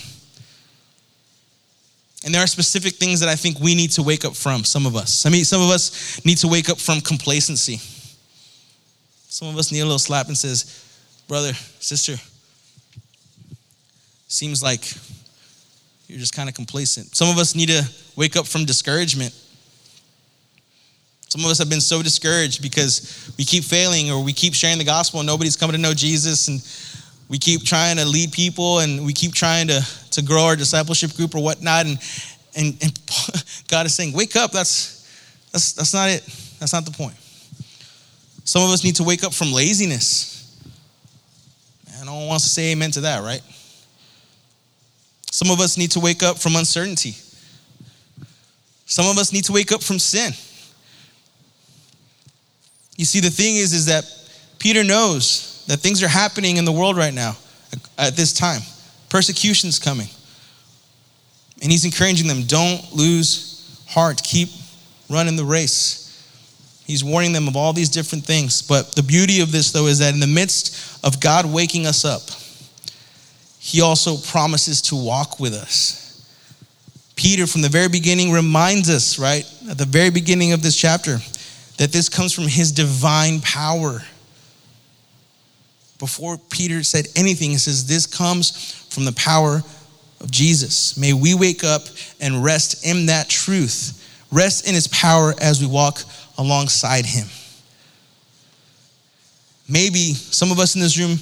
And 2.28 2.34
there 2.34 2.42
are 2.42 2.46
specific 2.46 2.96
things 2.96 3.20
that 3.20 3.30
I 3.30 3.36
think 3.36 3.58
we 3.58 3.74
need 3.74 3.90
to 3.92 4.02
wake 4.02 4.26
up 4.26 4.36
from, 4.36 4.62
some 4.62 4.84
of 4.84 4.96
us. 4.96 5.24
I 5.24 5.30
mean, 5.30 5.46
some 5.46 5.62
of 5.62 5.70
us 5.70 6.22
need 6.26 6.36
to 6.36 6.46
wake 6.46 6.68
up 6.68 6.76
from 6.76 7.00
complacency. 7.00 7.80
Some 9.30 9.48
of 9.48 9.56
us 9.56 9.72
need 9.72 9.80
a 9.80 9.84
little 9.84 9.98
slap 9.98 10.26
and 10.26 10.36
says, 10.36 10.84
brother, 11.26 11.54
sister, 11.80 12.16
seems 14.26 14.62
like 14.62 14.92
you're 16.06 16.18
just 16.18 16.34
kind 16.34 16.50
of 16.50 16.54
complacent. 16.54 17.16
Some 17.16 17.30
of 17.30 17.38
us 17.38 17.54
need 17.54 17.70
to 17.70 17.82
wake 18.14 18.36
up 18.36 18.46
from 18.46 18.66
discouragement. 18.66 19.32
Some 21.30 21.46
of 21.46 21.50
us 21.50 21.56
have 21.56 21.70
been 21.70 21.80
so 21.80 22.02
discouraged 22.02 22.60
because 22.60 23.32
we 23.38 23.44
keep 23.46 23.64
failing 23.64 24.10
or 24.10 24.22
we 24.22 24.34
keep 24.34 24.52
sharing 24.52 24.76
the 24.76 24.84
gospel 24.84 25.20
and 25.20 25.26
nobody's 25.26 25.56
coming 25.56 25.76
to 25.76 25.80
know 25.80 25.94
Jesus 25.94 26.48
and 26.48 26.60
we 27.28 27.38
keep 27.38 27.64
trying 27.64 27.96
to 27.96 28.06
lead 28.06 28.32
people 28.32 28.78
and 28.80 29.04
we 29.04 29.12
keep 29.12 29.34
trying 29.34 29.68
to, 29.68 29.80
to 30.12 30.22
grow 30.22 30.44
our 30.44 30.56
discipleship 30.56 31.14
group 31.14 31.34
or 31.34 31.42
whatnot. 31.42 31.86
And, 31.86 31.98
and, 32.56 32.76
and 32.82 33.00
God 33.68 33.86
is 33.86 33.94
saying, 33.94 34.14
wake 34.14 34.34
up. 34.34 34.50
That's, 34.50 35.46
that's, 35.52 35.72
that's 35.72 35.92
not 35.92 36.08
it. 36.08 36.22
That's 36.58 36.72
not 36.72 36.84
the 36.84 36.90
point. 36.90 37.16
Some 38.44 38.62
of 38.62 38.70
us 38.70 38.82
need 38.82 38.96
to 38.96 39.04
wake 39.04 39.24
up 39.24 39.34
from 39.34 39.52
laziness. 39.52 40.58
Man, 41.86 42.06
no 42.06 42.14
one 42.14 42.28
wants 42.28 42.44
to 42.44 42.50
say 42.50 42.72
amen 42.72 42.92
to 42.92 43.02
that, 43.02 43.22
right? 43.22 43.42
Some 45.30 45.50
of 45.50 45.60
us 45.60 45.76
need 45.76 45.90
to 45.92 46.00
wake 46.00 46.22
up 46.22 46.38
from 46.38 46.56
uncertainty. 46.56 47.14
Some 48.86 49.06
of 49.06 49.18
us 49.18 49.34
need 49.34 49.44
to 49.44 49.52
wake 49.52 49.70
up 49.70 49.82
from 49.82 49.98
sin. 49.98 50.32
You 52.96 53.04
see, 53.04 53.20
the 53.20 53.30
thing 53.30 53.56
is, 53.56 53.74
is 53.74 53.86
that 53.86 54.04
Peter 54.58 54.82
knows 54.82 55.47
that 55.68 55.76
things 55.76 56.02
are 56.02 56.08
happening 56.08 56.56
in 56.56 56.64
the 56.64 56.72
world 56.72 56.96
right 56.96 57.14
now 57.14 57.36
at 57.96 58.16
this 58.16 58.32
time. 58.32 58.62
Persecution's 59.08 59.78
coming. 59.78 60.08
And 61.62 61.70
he's 61.70 61.84
encouraging 61.84 62.26
them 62.26 62.42
don't 62.44 62.92
lose 62.92 63.84
heart, 63.88 64.22
keep 64.22 64.48
running 65.08 65.36
the 65.36 65.44
race. 65.44 66.04
He's 66.86 67.04
warning 67.04 67.32
them 67.32 67.48
of 67.48 67.56
all 67.56 67.74
these 67.74 67.90
different 67.90 68.24
things. 68.24 68.62
But 68.62 68.92
the 68.94 69.02
beauty 69.02 69.42
of 69.42 69.52
this, 69.52 69.70
though, 69.70 69.86
is 69.86 69.98
that 69.98 70.14
in 70.14 70.20
the 70.20 70.26
midst 70.26 71.04
of 71.04 71.20
God 71.20 71.44
waking 71.44 71.86
us 71.86 72.04
up, 72.04 72.22
he 73.58 73.82
also 73.82 74.16
promises 74.16 74.80
to 74.82 74.96
walk 74.96 75.38
with 75.38 75.52
us. 75.52 76.06
Peter, 77.14 77.46
from 77.46 77.60
the 77.60 77.68
very 77.68 77.88
beginning, 77.88 78.32
reminds 78.32 78.88
us, 78.88 79.18
right, 79.18 79.44
at 79.68 79.76
the 79.76 79.84
very 79.84 80.08
beginning 80.08 80.52
of 80.52 80.62
this 80.62 80.76
chapter, 80.76 81.18
that 81.76 81.92
this 81.92 82.08
comes 82.08 82.32
from 82.32 82.44
his 82.44 82.72
divine 82.72 83.40
power 83.42 84.02
before 85.98 86.38
Peter 86.50 86.82
said 86.82 87.08
anything, 87.16 87.50
he 87.50 87.58
says, 87.58 87.86
This 87.86 88.06
comes 88.06 88.72
from 88.88 89.04
the 89.04 89.12
power 89.12 89.62
of 90.20 90.30
Jesus. 90.30 90.96
May 90.96 91.12
we 91.12 91.34
wake 91.34 91.64
up 91.64 91.82
and 92.20 92.42
rest 92.44 92.86
in 92.86 93.06
that 93.06 93.28
truth, 93.28 94.26
rest 94.30 94.68
in 94.68 94.74
his 94.74 94.86
power 94.88 95.34
as 95.40 95.60
we 95.60 95.66
walk 95.66 96.00
alongside 96.36 97.04
him. 97.04 97.26
Maybe 99.68 100.14
some 100.14 100.50
of 100.50 100.58
us 100.58 100.74
in 100.74 100.80
this 100.80 100.98
room 100.98 101.18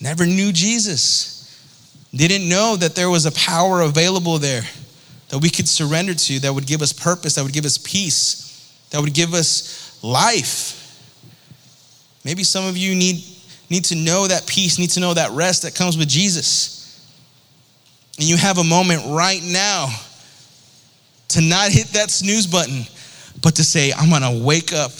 never 0.00 0.26
knew 0.26 0.52
Jesus, 0.52 1.34
didn't 2.14 2.48
know 2.48 2.76
that 2.76 2.94
there 2.94 3.10
was 3.10 3.26
a 3.26 3.32
power 3.32 3.82
available 3.82 4.38
there 4.38 4.62
that 5.28 5.38
we 5.38 5.50
could 5.50 5.68
surrender 5.68 6.14
to 6.14 6.40
that 6.40 6.52
would 6.52 6.66
give 6.66 6.82
us 6.82 6.92
purpose, 6.92 7.34
that 7.34 7.42
would 7.42 7.52
give 7.52 7.64
us 7.64 7.78
peace, 7.78 8.72
that 8.90 9.00
would 9.00 9.14
give 9.14 9.34
us 9.34 9.98
life. 10.02 10.82
Maybe 12.24 12.44
some 12.44 12.66
of 12.66 12.76
you 12.76 12.94
need 12.94 13.22
need 13.70 13.84
to 13.86 13.94
know 13.94 14.26
that 14.26 14.46
peace, 14.46 14.78
need 14.78 14.90
to 14.90 15.00
know 15.00 15.14
that 15.14 15.30
rest 15.32 15.62
that 15.62 15.74
comes 15.74 15.96
with 15.96 16.08
Jesus. 16.08 16.76
And 18.18 18.28
you 18.28 18.36
have 18.36 18.58
a 18.58 18.64
moment 18.64 19.02
right 19.06 19.42
now 19.42 19.88
to 21.28 21.40
not 21.40 21.70
hit 21.70 21.88
that 21.88 22.10
snooze 22.10 22.46
button, 22.46 22.84
but 23.42 23.56
to 23.56 23.64
say, 23.64 23.92
I'm 23.92 24.10
gonna 24.10 24.44
wake 24.44 24.72
up 24.72 24.92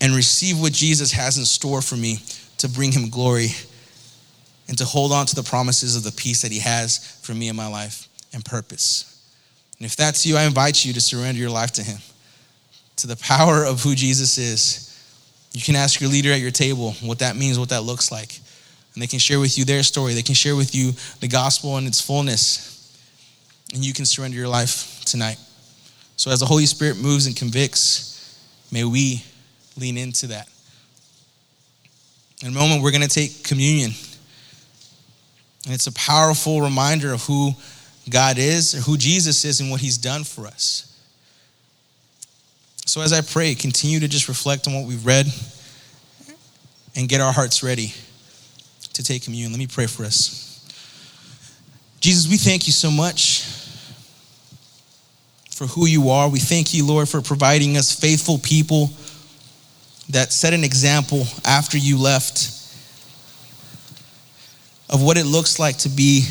and 0.00 0.14
receive 0.14 0.60
what 0.60 0.72
Jesus 0.72 1.12
has 1.12 1.38
in 1.38 1.44
store 1.44 1.82
for 1.82 1.96
me 1.96 2.18
to 2.58 2.68
bring 2.68 2.92
him 2.92 3.08
glory 3.10 3.48
and 4.68 4.78
to 4.78 4.84
hold 4.84 5.12
on 5.12 5.26
to 5.26 5.34
the 5.34 5.42
promises 5.42 5.96
of 5.96 6.04
the 6.04 6.12
peace 6.12 6.42
that 6.42 6.52
he 6.52 6.60
has 6.60 6.98
for 7.22 7.34
me 7.34 7.48
in 7.48 7.56
my 7.56 7.66
life 7.66 8.08
and 8.32 8.44
purpose. 8.44 9.08
And 9.78 9.86
if 9.86 9.96
that's 9.96 10.24
you, 10.24 10.36
I 10.36 10.44
invite 10.44 10.84
you 10.84 10.92
to 10.92 11.00
surrender 11.00 11.40
your 11.40 11.50
life 11.50 11.72
to 11.72 11.82
him, 11.82 11.98
to 12.96 13.06
the 13.06 13.16
power 13.16 13.64
of 13.64 13.82
who 13.82 13.94
Jesus 13.94 14.38
is 14.38 14.91
you 15.52 15.60
can 15.60 15.76
ask 15.76 16.00
your 16.00 16.10
leader 16.10 16.32
at 16.32 16.40
your 16.40 16.50
table 16.50 16.92
what 17.02 17.18
that 17.18 17.36
means, 17.36 17.58
what 17.58 17.68
that 17.68 17.82
looks 17.82 18.10
like. 18.10 18.40
And 18.94 19.02
they 19.02 19.06
can 19.06 19.18
share 19.18 19.40
with 19.40 19.58
you 19.58 19.64
their 19.64 19.82
story. 19.82 20.14
They 20.14 20.22
can 20.22 20.34
share 20.34 20.56
with 20.56 20.74
you 20.74 20.92
the 21.20 21.28
gospel 21.28 21.78
in 21.78 21.86
its 21.86 22.00
fullness. 22.00 22.70
and 23.74 23.84
you 23.84 23.94
can 23.94 24.04
surrender 24.04 24.36
your 24.36 24.48
life 24.48 25.02
tonight. 25.04 25.38
So, 26.16 26.30
as 26.30 26.40
the 26.40 26.46
Holy 26.46 26.66
Spirit 26.66 26.98
moves 26.98 27.26
and 27.26 27.34
convicts, 27.34 28.38
may 28.70 28.84
we 28.84 29.24
lean 29.78 29.96
into 29.96 30.28
that. 30.28 30.48
In 32.42 32.48
a 32.48 32.52
moment, 32.52 32.82
we're 32.82 32.90
going 32.90 33.02
to 33.02 33.08
take 33.08 33.44
communion. 33.44 33.92
And 35.64 35.74
it's 35.74 35.86
a 35.86 35.92
powerful 35.92 36.60
reminder 36.60 37.12
of 37.12 37.24
who 37.24 37.52
God 38.10 38.36
is, 38.38 38.72
who 38.86 38.98
Jesus 38.98 39.44
is, 39.44 39.60
and 39.60 39.70
what 39.70 39.80
he's 39.80 39.96
done 39.96 40.24
for 40.24 40.46
us. 40.46 40.91
So, 42.84 43.00
as 43.00 43.12
I 43.12 43.20
pray, 43.20 43.54
continue 43.54 44.00
to 44.00 44.08
just 44.08 44.28
reflect 44.28 44.66
on 44.66 44.74
what 44.74 44.86
we've 44.86 45.06
read 45.06 45.26
and 46.96 47.08
get 47.08 47.20
our 47.20 47.32
hearts 47.32 47.62
ready 47.62 47.94
to 48.92 49.02
take 49.02 49.22
communion. 49.22 49.52
Let 49.52 49.58
me 49.58 49.66
pray 49.66 49.86
for 49.86 50.04
us. 50.04 50.48
Jesus, 52.00 52.28
we 52.28 52.36
thank 52.36 52.66
you 52.66 52.72
so 52.72 52.90
much 52.90 53.44
for 55.50 55.66
who 55.66 55.86
you 55.86 56.10
are. 56.10 56.28
We 56.28 56.40
thank 56.40 56.74
you, 56.74 56.84
Lord, 56.84 57.08
for 57.08 57.22
providing 57.22 57.76
us 57.76 57.92
faithful 57.92 58.38
people 58.38 58.90
that 60.10 60.32
set 60.32 60.52
an 60.52 60.64
example 60.64 61.24
after 61.44 61.78
you 61.78 61.96
left 61.98 62.58
of 64.90 65.02
what 65.02 65.16
it 65.16 65.24
looks 65.24 65.58
like 65.58 65.78
to 65.78 65.88
be 65.88 66.26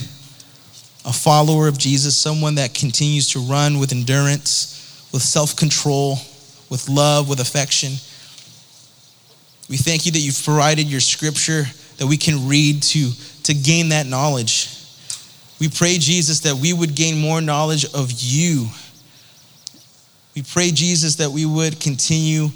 a 1.06 1.14
follower 1.14 1.68
of 1.68 1.78
Jesus, 1.78 2.16
someone 2.16 2.56
that 2.56 2.76
continues 2.76 3.30
to 3.30 3.40
run 3.40 3.80
with 3.80 3.92
endurance, 3.92 5.08
with 5.12 5.24
self 5.24 5.56
control, 5.56 6.18
with 6.72 6.88
love, 6.88 7.30
with 7.30 7.42
affection. 7.42 7.92
We 9.70 9.78
thank 9.78 10.06
you 10.06 10.14
that 10.14 10.20
you've 10.20 10.42
provided 10.44 10.88
your 10.88 11.02
scripture 11.02 11.66
that 11.98 12.08
we 12.08 12.18
can 12.18 12.48
read 12.48 12.82
to, 12.84 13.12
to 13.44 13.54
gain 13.54 13.90
that 13.90 14.08
knowledge. 14.08 14.70
We 15.60 15.70
pray, 15.70 15.98
Jesus, 15.98 16.40
that 16.40 16.56
we 16.56 16.74
would 16.74 16.96
gain 16.96 17.20
more 17.20 17.42
knowledge 17.42 17.86
of 17.94 18.10
you. 18.12 18.68
We 20.34 20.44
pray, 20.44 20.72
Jesus, 20.72 21.18
that 21.18 21.30
we 21.30 21.46
would 21.46 21.80
continue 21.80 22.48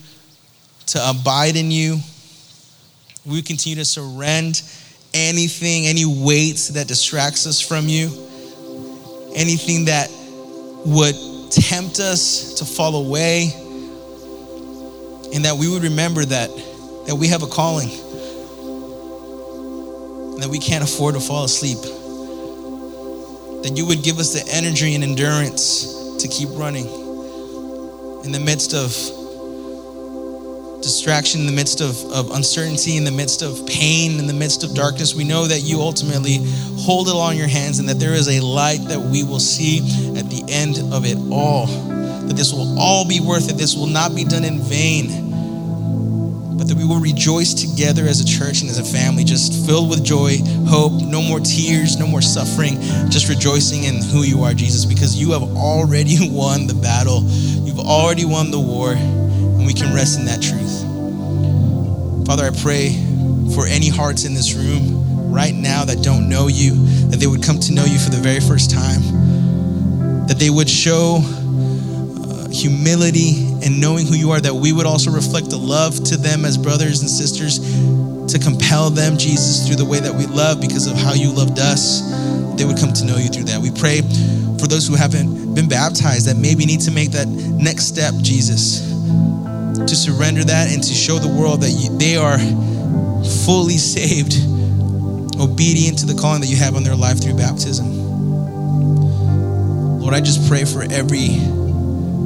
to 0.88 1.10
abide 1.10 1.58
in 1.58 1.70
you. 1.70 2.00
We 3.26 3.42
continue 3.42 3.76
to 3.76 3.86
surrender 3.86 4.60
anything, 5.14 5.88
any 5.88 6.06
weight 6.06 6.70
that 6.74 6.88
distracts 6.88 7.46
us 7.46 7.60
from 7.60 7.90
you, 7.90 8.08
anything 9.36 9.86
that 9.86 10.10
would 10.86 11.16
tempt 11.52 12.00
us 12.00 12.56
to 12.56 12.66
fall 12.66 12.96
away, 12.96 13.65
and 15.36 15.46
that 15.46 15.56
we 15.58 15.70
would 15.70 15.84
remember 15.84 16.24
that, 16.26 16.50
that 17.08 17.16
we 17.16 17.28
have 17.28 17.44
a 17.44 17.48
calling 17.48 17.90
and 20.34 20.42
that 20.42 20.50
we 20.50 20.60
can't 20.60 20.84
afford 20.84 21.16
to 21.16 21.22
fall 21.22 21.44
asleep. 21.44 21.78
That 23.64 23.74
you 23.76 23.86
would 23.86 24.02
give 24.04 24.20
us 24.20 24.34
the 24.34 24.50
energy 24.52 24.96
and 24.96 25.04
endurance 25.04 26.18
to 26.22 26.28
keep 26.28 26.50
running 26.52 26.86
in 28.24 28.32
the 28.32 28.40
midst 28.40 28.74
of 28.74 28.92
distraction, 30.82 31.42
in 31.42 31.48
the 31.48 31.52
midst 31.52 31.82
of, 31.82 31.98
of 32.12 32.32
uncertainty, 32.32 32.96
in 32.96 33.04
the 33.04 33.12
midst 33.12 33.42
of 33.42 33.66
pain, 33.68 34.20
in 34.20 34.28
the 34.28 34.34
midst 34.34 34.64
of 34.64 34.74
darkness, 34.76 35.16
we 35.16 35.24
know 35.24 35.48
that 35.48 35.62
you 35.62 35.82
ultimately 35.82 36.40
hold 36.78 37.08
it 37.08 37.16
all 37.16 37.32
in 37.32 37.38
your 37.38 37.48
hands 37.48 37.80
and 37.80 37.90
that 37.90 38.00
there 38.00 38.14
is 38.14 38.28
a 38.30 38.40
light 38.40 38.82
that 38.88 39.00
we 39.00 39.24
will 39.24 39.40
see 39.40 39.80
at 40.18 40.30
the 40.30 40.44
end 40.48 40.78
of 40.94 41.06
it 41.06 41.18
all. 41.32 41.66
That 41.66 42.36
this 42.36 42.54
will 42.54 42.80
all 42.80 43.08
be 43.08 43.20
worth 43.20 43.50
it. 43.50 43.58
This 43.58 43.76
will 43.76 43.88
not 43.88 44.16
be 44.16 44.24
done 44.24 44.44
in 44.44 44.60
vain. 44.60 45.25
But 46.58 46.70
that 46.70 46.78
we 46.78 46.86
will 46.86 47.00
rejoice 47.00 47.54
together 47.54 48.04
as 48.04 48.22
a 48.22 48.26
church 48.26 48.62
and 48.62 48.70
as 48.70 48.80
a 48.80 48.84
family, 48.84 49.24
just 49.24 49.66
filled 49.66 49.90
with 49.90 50.04
joy, 50.04 50.38
hope, 50.68 50.94
no 51.02 51.22
more 51.22 51.40
tears, 51.40 51.98
no 51.98 52.08
more 52.08 52.22
suffering, 52.22 52.80
just 53.10 53.28
rejoicing 53.28 53.84
in 53.84 54.02
who 54.02 54.24
you 54.24 54.44
are, 54.44 54.54
Jesus, 54.54 54.86
because 54.86 55.16
you 55.16 55.32
have 55.32 55.44
already 55.44 56.18
won 56.32 56.68
the 56.68 56.74
battle. 56.74 57.24
You've 57.24 57.80
already 57.80 58.26
won 58.26 58.52
the 58.52 58.60
war, 58.60 58.94
and 58.94 59.66
we 59.66 59.74
can 59.74 59.94
rest 59.94 60.18
in 60.18 60.26
that 60.26 60.42
truth. 60.42 60.86
Father, 62.26 62.46
I 62.46 62.52
pray 62.62 62.96
for 63.54 63.68
any 63.68 63.90
hearts 63.90 64.26
in 64.26 64.34
this 64.34 64.54
room 64.54 65.32
right 65.32 65.54
now 65.54 65.84
that 65.84 66.02
don't 66.02 66.30
know 66.30 66.48
you, 66.48 66.74
that 67.10 67.18
they 67.18 67.28
would 67.28 67.44
come 67.44 67.60
to 67.60 67.74
know 67.74 67.84
you 67.84 68.00
for 68.00 68.10
the 68.10 68.22
very 68.22 68.40
first 68.40 68.72
time, 68.72 69.02
that 70.28 70.40
they 70.40 70.50
would 70.50 70.70
show 70.70 71.20
humility 72.56 73.52
and 73.64 73.80
knowing 73.82 74.08
who 74.08 74.16
you 74.16 74.32
are, 74.32 74.40
that 74.40 74.54
we 74.54 74.72
would 74.72 74.86
also 74.86 75.12
reflect 75.12 75.50
the 75.50 75.58
love 75.58 76.02
to 76.06 76.18
them 76.18 76.46
as 76.46 76.58
brothers 76.58 77.02
and 77.02 77.10
sisters 77.10 77.60
to 78.32 78.40
compel 78.40 78.90
them, 78.90 79.18
Jesus, 79.18 79.68
through 79.68 79.76
the 79.76 79.86
way 79.86 80.00
that 80.00 80.14
we 80.14 80.26
love 80.26 80.62
because 80.62 80.88
of 80.88 80.98
how 80.98 81.14
you 81.14 81.32
loved 81.32 81.60
us. 81.60 82.02
They 82.56 82.66
would 82.66 82.78
come 82.78 82.94
to 82.94 83.06
know 83.06 83.18
you 83.18 83.28
through 83.28 83.46
that. 83.46 83.60
We 83.60 83.72
pray 83.72 84.02
for 84.60 84.68
those 84.68 84.88
who 84.88 84.96
haven't 84.96 85.54
been 85.54 85.68
baptized 85.68 86.28
that 86.28 86.38
maybe 86.38 86.66
need 86.66 86.82
to 86.82 86.92
make 86.92 87.12
that 87.12 87.28
next 87.28 87.86
step, 87.86 88.14
Jesus 88.22 88.96
to 89.88 89.96
surrender 89.96 90.44
that 90.44 90.74
and 90.74 90.82
to 90.82 90.94
show 90.94 91.20
the 91.20 91.28
world 91.28 91.62
that 91.62 91.70
you, 91.70 91.96
they 91.98 92.16
are 92.16 92.40
fully 93.46 93.78
saved, 93.78 94.34
obedient 95.40 96.00
to 96.00 96.06
the 96.06 96.16
calling 96.20 96.42
that 96.42 96.48
you 96.48 96.58
have 96.58 96.76
on 96.76 96.84
their 96.84 96.96
life 96.96 97.22
through 97.22 97.36
baptism. 97.36 97.86
Lord, 100.00 100.14
I 100.14 100.22
just 100.22 100.48
pray 100.50 100.66
for 100.66 100.84
every 100.84 101.38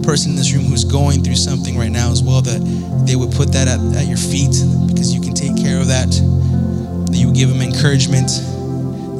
person 0.10 0.32
in 0.32 0.38
this 0.38 0.52
room 0.56 0.65
who's 0.65 0.86
going 0.86 1.22
through 1.24 1.36
something 1.36 1.78
right 1.78 1.91
now 1.91 2.10
as 2.10 2.24
well, 2.24 2.41
that 2.41 2.58
they 3.06 3.15
would 3.15 3.30
put 3.32 3.54
that 3.54 3.67
at, 3.67 3.78
at 3.93 4.08
your 4.10 4.17
feet 4.17 4.58
because 4.89 5.13
you 5.13 5.22
can 5.22 5.36
take 5.36 5.54
care 5.54 5.78
of 5.80 5.86
that, 5.86 6.10
that 6.10 7.13
you 7.13 7.28
would 7.28 7.36
give 7.38 7.48
them 7.48 7.62
encouragement, 7.62 8.26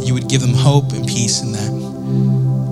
you 0.02 0.18
would 0.18 0.28
give 0.28 0.42
them 0.42 0.50
hope 0.50 0.90
and 0.94 1.06
peace 1.06 1.46
in 1.46 1.52
that. 1.54 1.70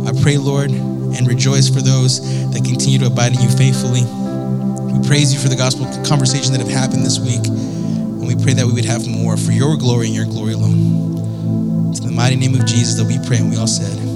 I 0.10 0.19
pray, 0.23 0.41
Lord, 0.41 0.71
and 0.71 1.27
rejoice 1.27 1.69
for 1.69 1.77
those 1.86 2.17
that 2.49 2.65
continue 2.65 2.97
to 3.06 3.06
abide 3.06 3.38
in 3.38 3.39
you 3.45 3.53
faithfully. 3.53 4.01
We 4.01 4.97
praise 5.06 5.30
you 5.30 5.38
for 5.38 5.53
the 5.53 5.56
gospel 5.56 5.86
conversation 6.01 6.58
that 6.58 6.60
have 6.65 6.73
happened 6.73 7.06
this 7.06 7.21
week. 7.21 7.45
And 7.45 8.25
we 8.25 8.34
pray 8.34 8.58
that 8.58 8.65
we 8.65 8.73
would 8.73 8.89
have 8.89 9.06
more 9.06 9.38
for 9.38 9.51
your 9.51 9.77
glory 9.77 10.08
and 10.08 10.15
your 10.15 10.25
glory 10.25 10.58
alone. 10.58 11.93
In 11.93 12.01
the 12.01 12.17
mighty 12.17 12.36
name 12.36 12.58
of 12.58 12.65
Jesus 12.65 12.97
that 12.97 13.06
we 13.06 13.21
pray, 13.30 13.38
and 13.38 13.51
we 13.53 13.62
all 13.62 13.69
said, 13.69 14.07